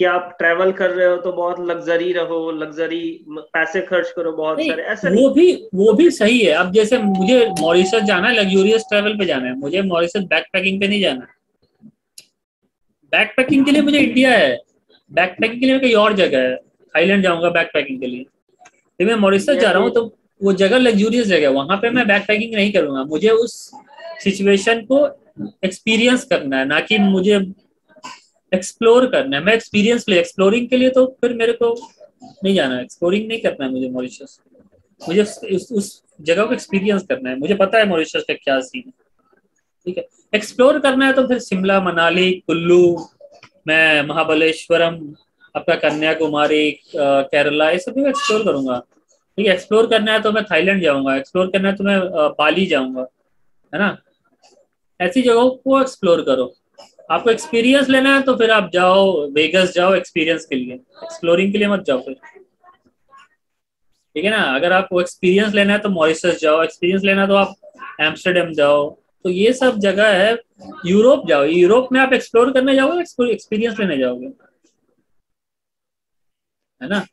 [0.00, 4.58] कि आप ट्रैवल कर रहे हो तो बहुत लग्जरी रहो लग्जरी पैसे खर्च करो बहुत
[4.60, 8.84] सारे ऐसा वो भी वो भी सही है। अब जैसे मुझे मॉरिशस जाना है लग्जूरियस
[8.88, 11.26] ट्रैवल पे जाना है। मुझे मॉरिशस बैक पैकिंग पे नहीं जाना
[13.12, 14.56] बैक पैकिंग के लिए मुझे इंडिया है।
[15.10, 16.56] बैक पैकिंग के लिए कहीं और जगह है।
[16.94, 18.24] थाईलैंड जाऊँगा बैक पैकिंग के लिए।
[19.00, 20.04] तो मैं मॉरिशस जा रहा हूँ तो
[20.40, 23.54] वो जगह लग्जूरियस जगह वहाँ पे मैं बैक पैकिंग नहीं करूँगा। मुझे उस
[24.24, 25.06] सिचुएशन को
[25.64, 27.36] एक्सपीरियंस करना है ना कि मुझे
[28.52, 31.74] एक्सप्लोर करना है। मैं एक्सपीरियंस ले एक्सप्लोरिंग के लिए तो फिर मेरे को
[32.44, 34.38] नहीं जाना एक्सप्लोरिंग नहीं करना है मुझे मॉरिशस।
[35.00, 38.82] मुझे उस, उस जगह को एक्सपीरियंस करना है। मुझे पता है मॉरिशस का क्या सीन
[38.86, 38.92] है।
[39.86, 40.04] ठीक है?
[40.34, 43.08] एक्सप्लोर करना है तो फिर शिमला मनाली कुल्लू
[43.66, 44.96] मैं महाबलेश्वरम
[45.54, 48.78] आपका कन्याकुमारी केरला, ये सब भी एक्सप्लोर करूँगा।
[49.38, 51.98] ठीक है एक्सप्लोर करना है तो मैं थाईलैंड जाऊँगा एक्सप्लोर करना है तो मैं
[52.38, 53.06] बाली जाऊँगा,
[53.72, 53.96] है ना?
[55.00, 56.52] ऐसी जगहों को एक्सप्लोर करो।
[57.10, 61.58] आपको एक्सपीरियंस लेना है तो फिर आप जाओ वेगस जाओ एक्सपीरियंस के लिए। एक्सप्लोरिंग के
[61.58, 62.14] लिए मत जाओ फिर।
[64.16, 64.42] ठीक है ना?
[64.54, 67.54] अगर आपको एक्सपीरियंस लेना है तो मॉरिशस जाओ एक्सपीरियंस लेना है तो आप
[68.00, 68.88] एम्स्टरडेम जाओ।
[69.24, 70.36] तो ये सब जगह है
[70.86, 74.26] यूरोप जाओ। यूरोप में आप एक्सप्लोर करने जाओगे एक्सपीरियंस लेने जाओगे।
[76.80, 77.04] है ना?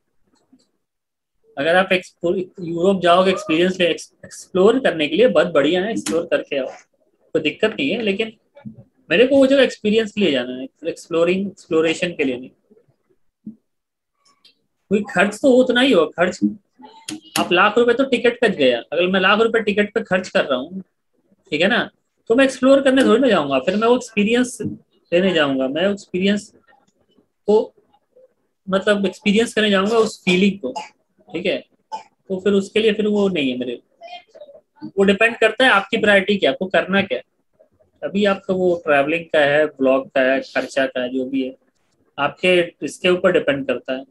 [1.58, 6.58] अगर आप यूरोप जाओगे एक्सपीरियंस ले एक्सप्लोर करने के लिए बहुत बढ़िया है एक्सप्लोर करके
[6.58, 8.32] आओ। कोई दिक्कत नहीं है, लेकिन
[9.10, 12.50] मेरे को वो जगह एक्सपीरियंस के लिए जाना है एक्सप्लोरिंग एक्सप्लोरेशन के लिए नहीं।
[14.92, 16.40] कोई खर्च तो उतना ही हो खर्च।
[17.40, 20.46] आप लाख रुपए तो टिकट कट गया। अगर मैं लाख रुपए टिकट पे खर्च कर
[20.46, 20.82] रहा हूँ,
[21.52, 21.90] ठीक है ना?
[22.30, 26.54] तो मैं एक्सप्लोर करने थोड़ी ना जाऊँगा, फिर मैं वो एक्सपीरियंस लेने जाऊँगा। मैं एक्सपीरियंस
[27.48, 27.74] को
[28.68, 30.74] मतलब एक्सपीरियंस करने जाऊँगा उस फीलिंग को,
[31.30, 31.58] ठीक है?
[32.30, 33.80] तो फिर उसके लिए फिर वो नहीं है मेरे।
[34.98, 37.20] वो डिपेंड करता है आपकी प्रायोरिटी क्या आपको करना क्या
[38.02, 41.54] अभी आपका वो ट्रैवलिंग का है ब्लॉग का है, खर्चा का है, जो भी है,
[42.18, 44.04] आपके इसके ऊपर डिपेंड करता है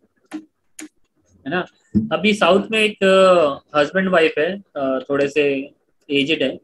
[1.47, 1.65] है ना?
[2.13, 3.05] अभी साउथ में एक
[3.77, 4.59] हस्बैंड वाइफ है
[5.01, 5.45] थोड़े से
[6.09, 6.59] एजेड है।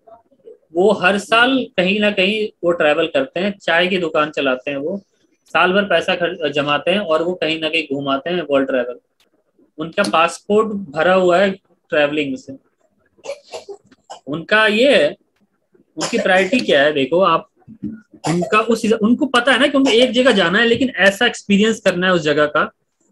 [0.75, 4.79] वो हर साल कहीं ना कहीं वो ट्रैवल करते हैं, चाय की दुकान चलाते हैं
[4.79, 5.01] वो।
[5.53, 8.99] साल भर पैसा जमाते हैं और वो कहीं ना कहीं घुमाते हैं वर्ल्ड ट्रैवल
[9.79, 12.57] उनका पासपोर्ट भरा हुआ है ट्रैवलिंग से।
[14.27, 15.09] उनका ये है,
[15.97, 16.93] उनकी प्रायोरिटी क्या है?
[16.93, 17.49] देखो, आप
[18.29, 21.81] उनका उस उनको पता है ना कि उनको एक जगह जाना है, लेकिन ऐसा एक्सपीरियंस
[21.81, 22.65] करना है उस जगह का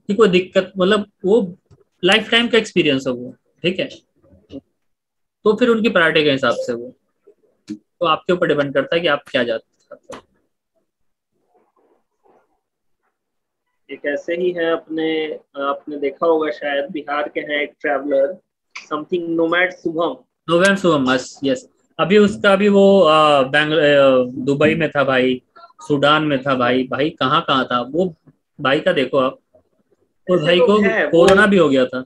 [0.09, 1.41] कि कोई दिक्कत मतलब वो
[2.03, 3.89] लाइफ टाइम का एक्सपीरियंस हो वो, ठीक है?
[5.45, 6.95] तो फिर उनकी प्रायोरिटी के हिसाब से वो।
[7.71, 10.21] तो आपके ऊपर डिपेंड करता है कि आप क्या जाते हैं।
[13.91, 15.09] एक ऐसे ही है अपने
[15.65, 18.37] आपने देखा होगा शायद बिहार के हैं एक traveller
[18.77, 20.17] something nomad Shubham
[20.49, 21.69] nomad Shubham yes yes
[21.99, 22.85] अभी उसका भी वो
[23.53, 25.43] बैंगलोर दुबई में था भाई
[25.87, 27.81] सूडान में था भाई। भाई कहाँ कहाँ था?
[27.81, 28.15] वो
[28.61, 29.39] भाई का देखो आप।
[30.27, 30.79] वो भाई को
[31.11, 32.05] कोरोना भी हो गया था।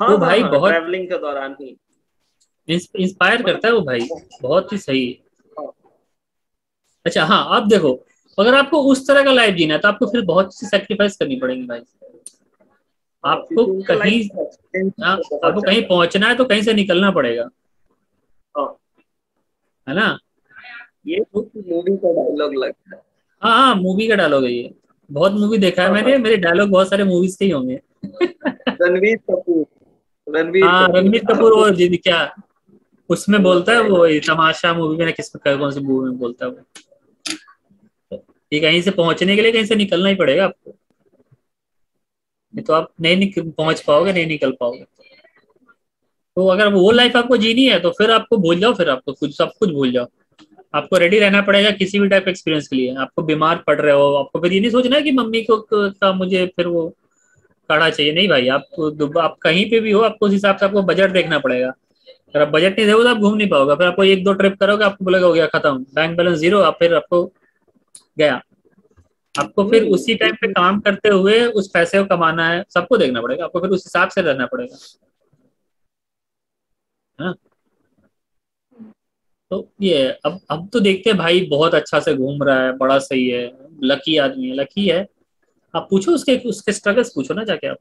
[0.00, 1.76] हाँ, वो भाई हाँ, बहुत ट्रैवलिंग के दौरान ही।
[2.68, 4.08] इंस्पायर करता है वो भाई।
[4.42, 5.06] बहुत ही सही।
[5.58, 5.72] हाँ।
[7.06, 7.94] अच्छा हाँ आप देखो।
[8.40, 11.36] अगर आपको उस तरह का लाइफ जीना है तो आपको फिर बहुत सी सेक्रीफाइस करनी
[11.36, 11.80] पड़ेगी भाई।
[13.24, 14.20] आपको कहीं
[15.02, 17.48] हाँ, आपको कहीं पहुँचना है तो कहीं से निकलना पड़ेगा।
[18.54, 18.76] हाँ।
[19.86, 20.18] है ना?
[21.06, 23.02] ये मूवी का डायलॉग लगता है।
[23.42, 24.74] हाँ हाँ मूवी का डायलॉग है ये।
[25.10, 27.80] बहुत मूवी देखा है मैंने मेरे डायलॉग बहुत सारे मूवीज़ के ही होंगे।
[28.82, 29.64] रणवीर कपूर।
[30.26, 32.34] रणवीर हाँ रणवीर कपूर और जी क्या?
[33.10, 36.58] उसमें बोलता है वो तमाशा मूवी में किस कौन सी मूवी में बोलता है वो।
[38.52, 40.74] ये कहीं से पहुँचने के लिए कहीं से निकलना ही पड़ेगा आपको।
[42.54, 44.84] नहीं तो आप नहीं पहुँच पाओगे, नहीं निकल पाओगे।
[46.36, 49.36] तो अगर वो लाइफ आपको जीनी है तो फिर आपको भूल जाओ, फिर आपको कुछ
[49.36, 50.06] सब कुछ भूल जाओ।
[50.74, 54.12] आपको रेडी रहना पड़ेगा किसी भी टाइप एक्सपीरियंस के लिए। आपको बीमार पड़ रहे हो,
[54.14, 56.88] आपको फिर ये नहीं सोचना है कि मम्मी को, का मुझे फिर वो
[57.70, 60.82] काढ़ा चाहिए। नहीं भाई, आप आप कहीं पे भी हो, आपको उस हिसाब से आपको
[60.82, 64.04] बजट देखना पड़ेगा। अगर आप बजट नहीं देखो तो आप घूम नहीं पाओगे। फिर आपको
[64.04, 67.24] एक दो ट्रिप करोगे, आपको बोलेगा, हो गया, खत्म। बैंक बैलेंस ज़ीरो आप फिर आपको
[68.18, 68.40] गया।
[69.34, 73.20] आपको फिर उसी टाइम पे काम करते हुए उस पैसे को कमाना है सबको देखना
[73.22, 74.76] पड़ेगा आपको फिर उस हिसाब से रहना पड़ेगा।
[77.18, 77.34] हाँ।
[79.50, 82.98] तो ये अब अब तो देखते हैं भाई बहुत अच्छा से घूम रहा है बड़ा
[82.98, 83.46] सही है
[83.82, 85.06] लकी आदमी है लकी है।
[85.74, 87.76] आप पूछो उसके उसके स्ट्रगल्स पूछो ना जाके आप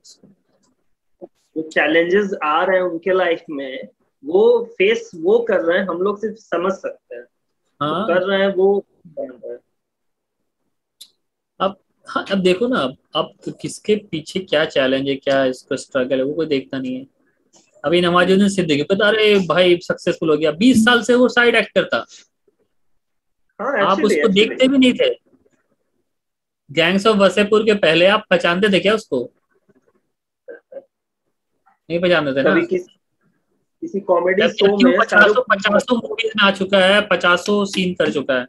[1.55, 3.87] जो चैलेंजेस आ रहे हैं उनके लाइफ में
[4.23, 4.41] वो
[4.77, 7.25] फेस वो कर रहे हैं हम लोग सिर्फ़ समझ सकते हैं।
[7.81, 8.85] हाँ। कर रहे हैं वो
[12.09, 16.17] हाँ अब देखो ना अब अब तो किसके पीछे क्या चैलेंज है क्या इसका स्ट्रगल
[16.17, 17.05] है वो कोई देखता नहीं है।
[17.85, 21.85] अभी नवाजुद्दीन सिद्दीकी पता अरे भाई सक्सेसफुल हो गया। बीस साल से वो साइड एक्टर
[21.85, 22.05] था।
[23.59, 24.27] हाँ, आप उसको.
[24.27, 25.09] देखते भी नहीं थे।
[26.71, 29.31] गैंग्स ऑफ़ वसेपुर के पहले आप पहचानते थे क्या उसको?
[31.89, 32.65] नहीं पहचानते थे ना?
[32.65, 32.87] किस,
[33.81, 38.33] किसी कॉमेडी शो में पचासों पचासों मूवीज़ में आ चुका है पचासों सीन कर चुका
[38.33, 38.45] है।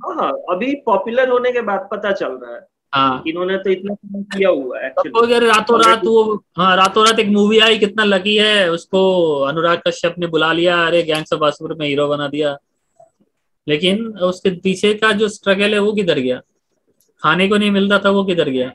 [0.00, 2.60] हाँ, अभी पॉपुलर होने के बाद पता चल रहा है।
[2.92, 3.94] हाँ। इन्होंने तो इतना
[4.34, 8.36] किया हुआ है अगर रातों रात वो हाँ रातों रात एक मूवी आई कितना लकी
[8.36, 9.00] है। उसको
[9.42, 12.56] अनुराग कश्यप ने बुला लिया अरे गैंग्स ऑफ़ वासुपुर में हीरो बना दिया।
[13.66, 16.40] लेकिन उसके पीछे का जो स्ट्रगल है वो किधर गया?
[17.22, 18.72] खाने को नहीं मिलता था वो किधर गया?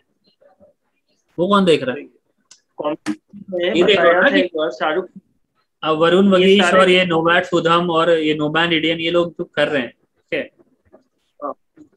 [1.38, 2.02] वो कौन देख रहा है?
[3.78, 5.08] ये देख रहा शाहरुख
[5.84, 9.68] अब वरुण वगीश और ये नोमैट सुधम और ये नोमैन इंडियन ये लोग तो कर
[9.68, 9.94] रहे है।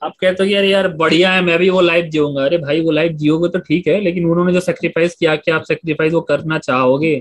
[0.04, 2.90] आप कहते हो यार यार बढ़िया है मैं भी वो लाइफ जीऊँगा। अरे भाई वो
[2.90, 6.58] लाइफ जियोगे तो ठीक है लेकिन उन्होंने जो सेक्रीफाइस किया कि आप सेक्रीफाइस वो करना
[6.60, 7.14] चाहोगे?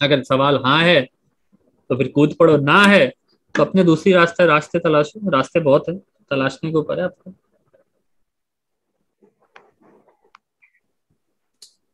[0.00, 1.00] अगर सवाल हाँ है
[1.90, 3.06] तो फिर कूद पड़ो। ना है
[3.54, 5.96] तो अपने दूसरी रास्ते रास्ते तलाशो रास्ते बहुत है
[6.30, 7.32] तलाशने के ऊपर है आपको।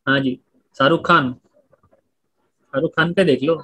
[0.07, 0.39] हाँ जी
[0.77, 3.55] शाहरुख खान। शाहरुख खान पे देख लो।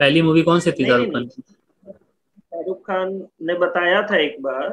[0.00, 1.26] पहली मूवी कौन सी थी शाहरुख खान?
[1.26, 4.68] की शाहरुख खान ने बताया था एक बार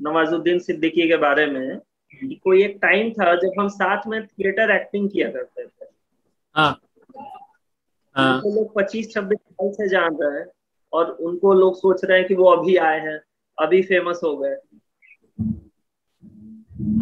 [0.00, 4.70] नवाजुद्दीन सिद्दीकी के बारे में कि कोई एक टाइम था जब हम साथ में थिएटर
[4.70, 5.86] एक्टिंग किया करते थे।
[6.56, 6.80] हाँ।
[8.16, 10.46] हाँ। तो लोग पच्चीस छब्बीस साल से जान रहे हैं
[10.92, 13.20] और उनको लोग सोच रहे हैं कि वो अभी आए हैं
[13.58, 14.56] अभी फ़ेमस हो गए।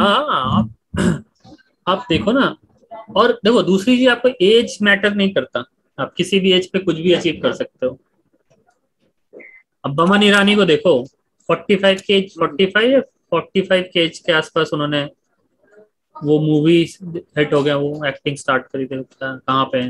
[0.00, 0.70] हाँ आप
[1.88, 2.56] आप देखो ना।
[3.16, 5.64] और देखो दूसरी चीज़ आपको एज मैटर नहीं करता।
[5.98, 7.98] आप किसी भी एज पे कुछ भी अचीव कर सकते हो।
[9.84, 11.04] अब बमन ईरानी को देखो।
[11.48, 13.00] 45 के एज 45 या
[13.34, 15.02] 45 के आसपास उन्होंने
[16.16, 16.76] वो मूवी
[17.38, 19.80] हिट हो गया, वो एक्टिंग स्टार्ट करी थी कहाँ पे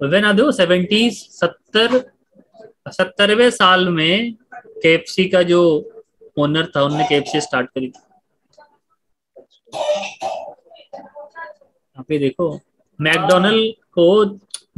[0.00, 1.98] वेन सेवेंटीज सत्तर,
[2.88, 4.36] सत्तरवे साल में
[4.86, 5.60] का जो
[6.38, 8.00] ओनर था उन्होंने केएफसी स्टार्ट करी थी।
[12.18, 12.48] देखो
[12.98, 14.24] मैकडोनल्ड को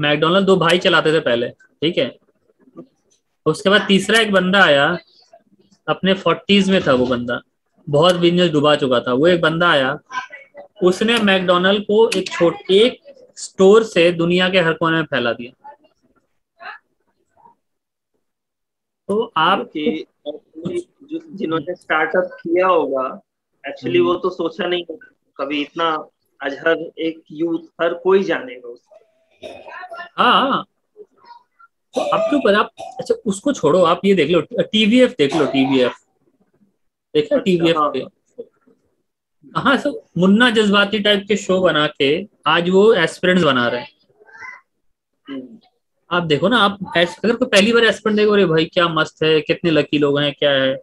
[0.00, 2.16] मैकडोनल्ड दो भाई चलाते थे पहले, ठीक है?
[3.46, 4.98] उसके बाद तीसरा एक बंदा आया
[5.88, 7.40] अपने फोर्टीज में था वो बंदा।
[7.86, 9.98] बहुत बिज़नेस डुबा चुका था। वो एक बंदा आया।
[10.82, 13.00] उसने मैकडोनल्ड को एक छोटे एक
[13.36, 15.52] स्टोर से दुनिया के हर कोने में फैला दिया।
[19.08, 19.70] तो आप
[21.36, 23.06] जिन्होंने स्टार्टअप किया होगा
[23.64, 24.84] एक्चुअली वो तो सोचा नहीं
[25.36, 25.86] कभी इतना
[26.40, 28.96] आज हर एक यूथ हर कोई जानेगा उसको
[30.18, 30.64] हाँ
[31.94, 35.96] अब क्यों पर आप अच्छा उसको छोड़ो आप ये देख लो टीवीएफ देख लो टीवीएफ
[37.14, 38.04] देखा टीवीएफ हाँ। पे?
[39.56, 42.08] हाँ सब मुन्ना जज्बाती टाइप के शो बना के
[42.46, 43.90] आज वो एस्पिरेंट्स बना रहे हैं।
[46.10, 49.40] आप देखो ना आप अगर कोई पहली बार एस्पिरेंट देखो अरे भाई क्या मस्त है
[49.40, 50.74] कितने लकी लोग हैं क्या है।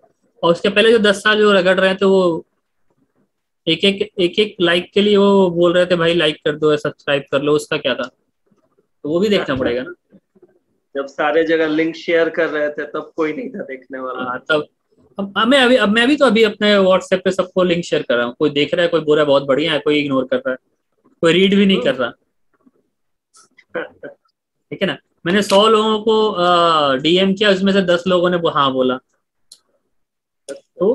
[0.43, 2.45] और उसके पहले जो दस साल जो रगड़ रहे थे वो
[3.67, 6.75] एक एक एक एक लाइक के लिए वो बोल रहे थे भाई लाइक कर दो
[6.77, 8.03] सब्सक्राइब कर लो उसका क्या था?
[8.03, 9.93] तो वो भी देखना पड़ेगा ना।
[10.95, 14.39] जब सारे जगह लिंक शेयर कर रहे थे तब कोई नहीं था देखने वाला। हाँ,
[14.49, 14.67] तब
[15.17, 18.15] अब मैं अभी अब मैं भी तो अभी अपने व्हाट्सएप पे सबको लिंक शेयर कर
[18.15, 20.25] रहा हूँ। कोई देख रहा है कोई बोल रहा है बहुत बढ़िया है कोई इग्नोर
[20.25, 20.57] कर रहा है
[21.23, 22.11] कोई रीड भी नहीं कर रहा।
[24.71, 24.97] ठीक है ना?
[25.25, 28.97] मैंने सौ लोगों को डीएम किया उसमें से दस लोगों ने वो हाँ बोला।
[30.49, 30.93] तो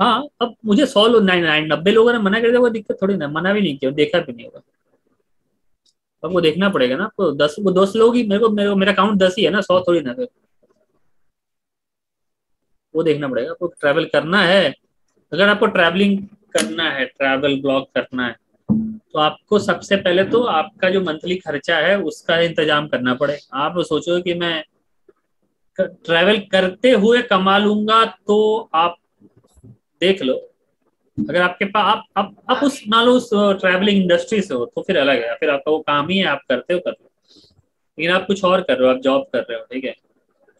[0.00, 3.28] हाँ अब मुझे सौ लोग नब्बे लोगों ने मना कर दिया कोई दिक्कत थोड़ी ना
[3.28, 4.60] मना भी नहीं किया देखा भी नहीं होगा।
[6.24, 9.18] वो देखना पड़ेगा ना आपको दस, वो दस लोग ही, मेरे को, मेरे मेरा अकाउंट
[9.18, 10.28] दस ही है ना, सौ थोड़ी ना फिर
[12.94, 14.74] वो देखना पड़ेगा, आपको ट्रैवल करना है।
[15.32, 16.18] अगर आपको ट्रैवलिंग
[16.52, 18.36] करना है ट्रैवल ब्लॉग करना है
[18.68, 23.78] तो आपको सबसे पहले तो आपका जो मंथली खर्चा है, उसका इंतज़ाम करना पड़े। आप
[23.80, 24.62] सोचो कि मैं
[25.78, 28.38] ट्रैवल करते हुए कमा लूँगा तो
[28.74, 28.96] आप
[30.00, 30.34] देख लो।
[31.18, 34.82] अगर आपके पास आप आप, आप उस मान लो उस ट्रैवलिंग इंडस्ट्री से हो तो
[34.82, 37.08] फिर अलग है फिर आपका वो काम ही है आप करते हो कर लो
[37.98, 39.94] लेकिन आप कुछ और कर रहे हो आप जॉब कर रहे हो ठीक है?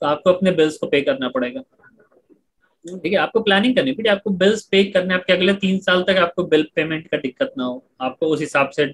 [0.02, 3.18] तो आपको अपने बिल्स को पे करना पड़ेगा। ठीक है?
[3.18, 6.66] आपको प्लानिंग करनी पड़ेगी आपको बिल्स पे करने आपके अगले तीन साल तक आपको बिल
[6.76, 8.86] पेमेंट का दिक्कत ना हो। आपको उस हिसाब से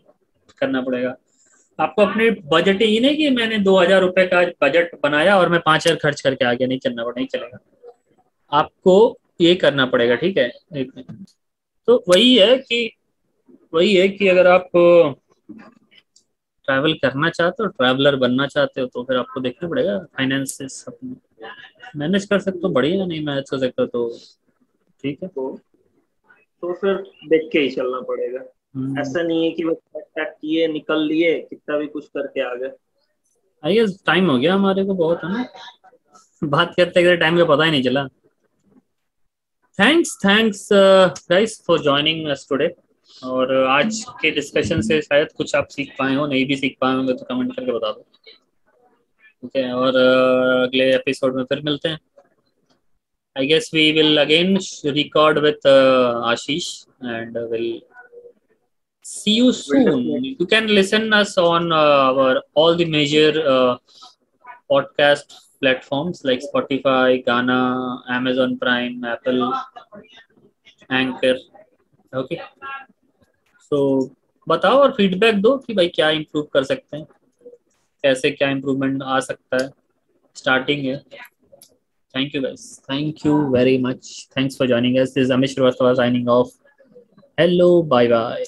[0.59, 1.15] करना पड़ेगा।
[1.79, 5.61] आपको अपने बजट ये नहीं कि मैंने दो हज़ार रुपए का बजट बनाया और मैं
[5.67, 7.59] पाँच हज़ार खर्च करके आ गया नहीं चलना पड़ा नहीं चलेगा।
[8.53, 10.51] आपको ये करना पड़ेगा ठीक है?
[10.77, 11.27] एक मिनट।
[11.89, 12.91] तो वही है कि
[13.75, 14.71] वही है कि अगर आप
[16.69, 21.17] ट्रैवल करना चाहते हो ट्रैवलर बनना चाहते हो तो फिर आपको देखना पड़ेगा। फाइनेंसेस अपने।
[21.97, 24.09] मैनेज कर सकते हो बढ़िया नहीं मैनेज कर सकते तो
[25.05, 25.57] ठीक है। तो
[26.63, 26.95] तो फिर
[27.29, 28.41] देख के ही चलना पड़ेगा।
[28.77, 29.77] हम्म, ऐसा नहीं है कि बस
[30.19, 32.71] टक किए निकल लिए कितना भी कुछ करके आ गए।
[33.65, 35.45] आई टाइम हो गया हमारे को बहुत है ना?
[36.45, 38.09] बात करते करते टाइम का पता ही नहीं चला।
[39.81, 40.69] Thanks thanks
[41.31, 42.69] guys for joining us today
[43.25, 46.95] और आज के डिस्कशन से शायद कुछ आप सीख पाए हो नहीं भी सीख पाए
[46.95, 51.89] होंगे तो कमेंट करके बता दो। ठीक है और uh, अगले एपिसोड में फिर मिलते
[51.89, 51.99] हैं।
[53.39, 56.73] I guess we will again record with Ashish
[57.05, 57.81] and will
[59.09, 60.31] see you soon definitely.
[60.39, 61.77] you can listen us on uh,
[62.23, 63.77] our all the major uh,
[64.73, 69.55] podcast platforms like Spotify, Ghana, Amazon Prime, Apple,
[70.91, 71.37] Anchor.
[72.13, 72.41] Okay.
[73.73, 74.11] So
[74.49, 77.07] बताओ और feedback दो कि भाई क्या improve कर सकते हैं?
[78.05, 79.71] कैसे क्या इम्प्रूवमेंट आ सकता है?
[80.37, 80.97] स्टार्टिंग है
[82.15, 86.29] thank you guys thank you very much thanks for joining us this Amit Shrivastava signing
[86.29, 86.49] off
[87.41, 88.45] hello bye bye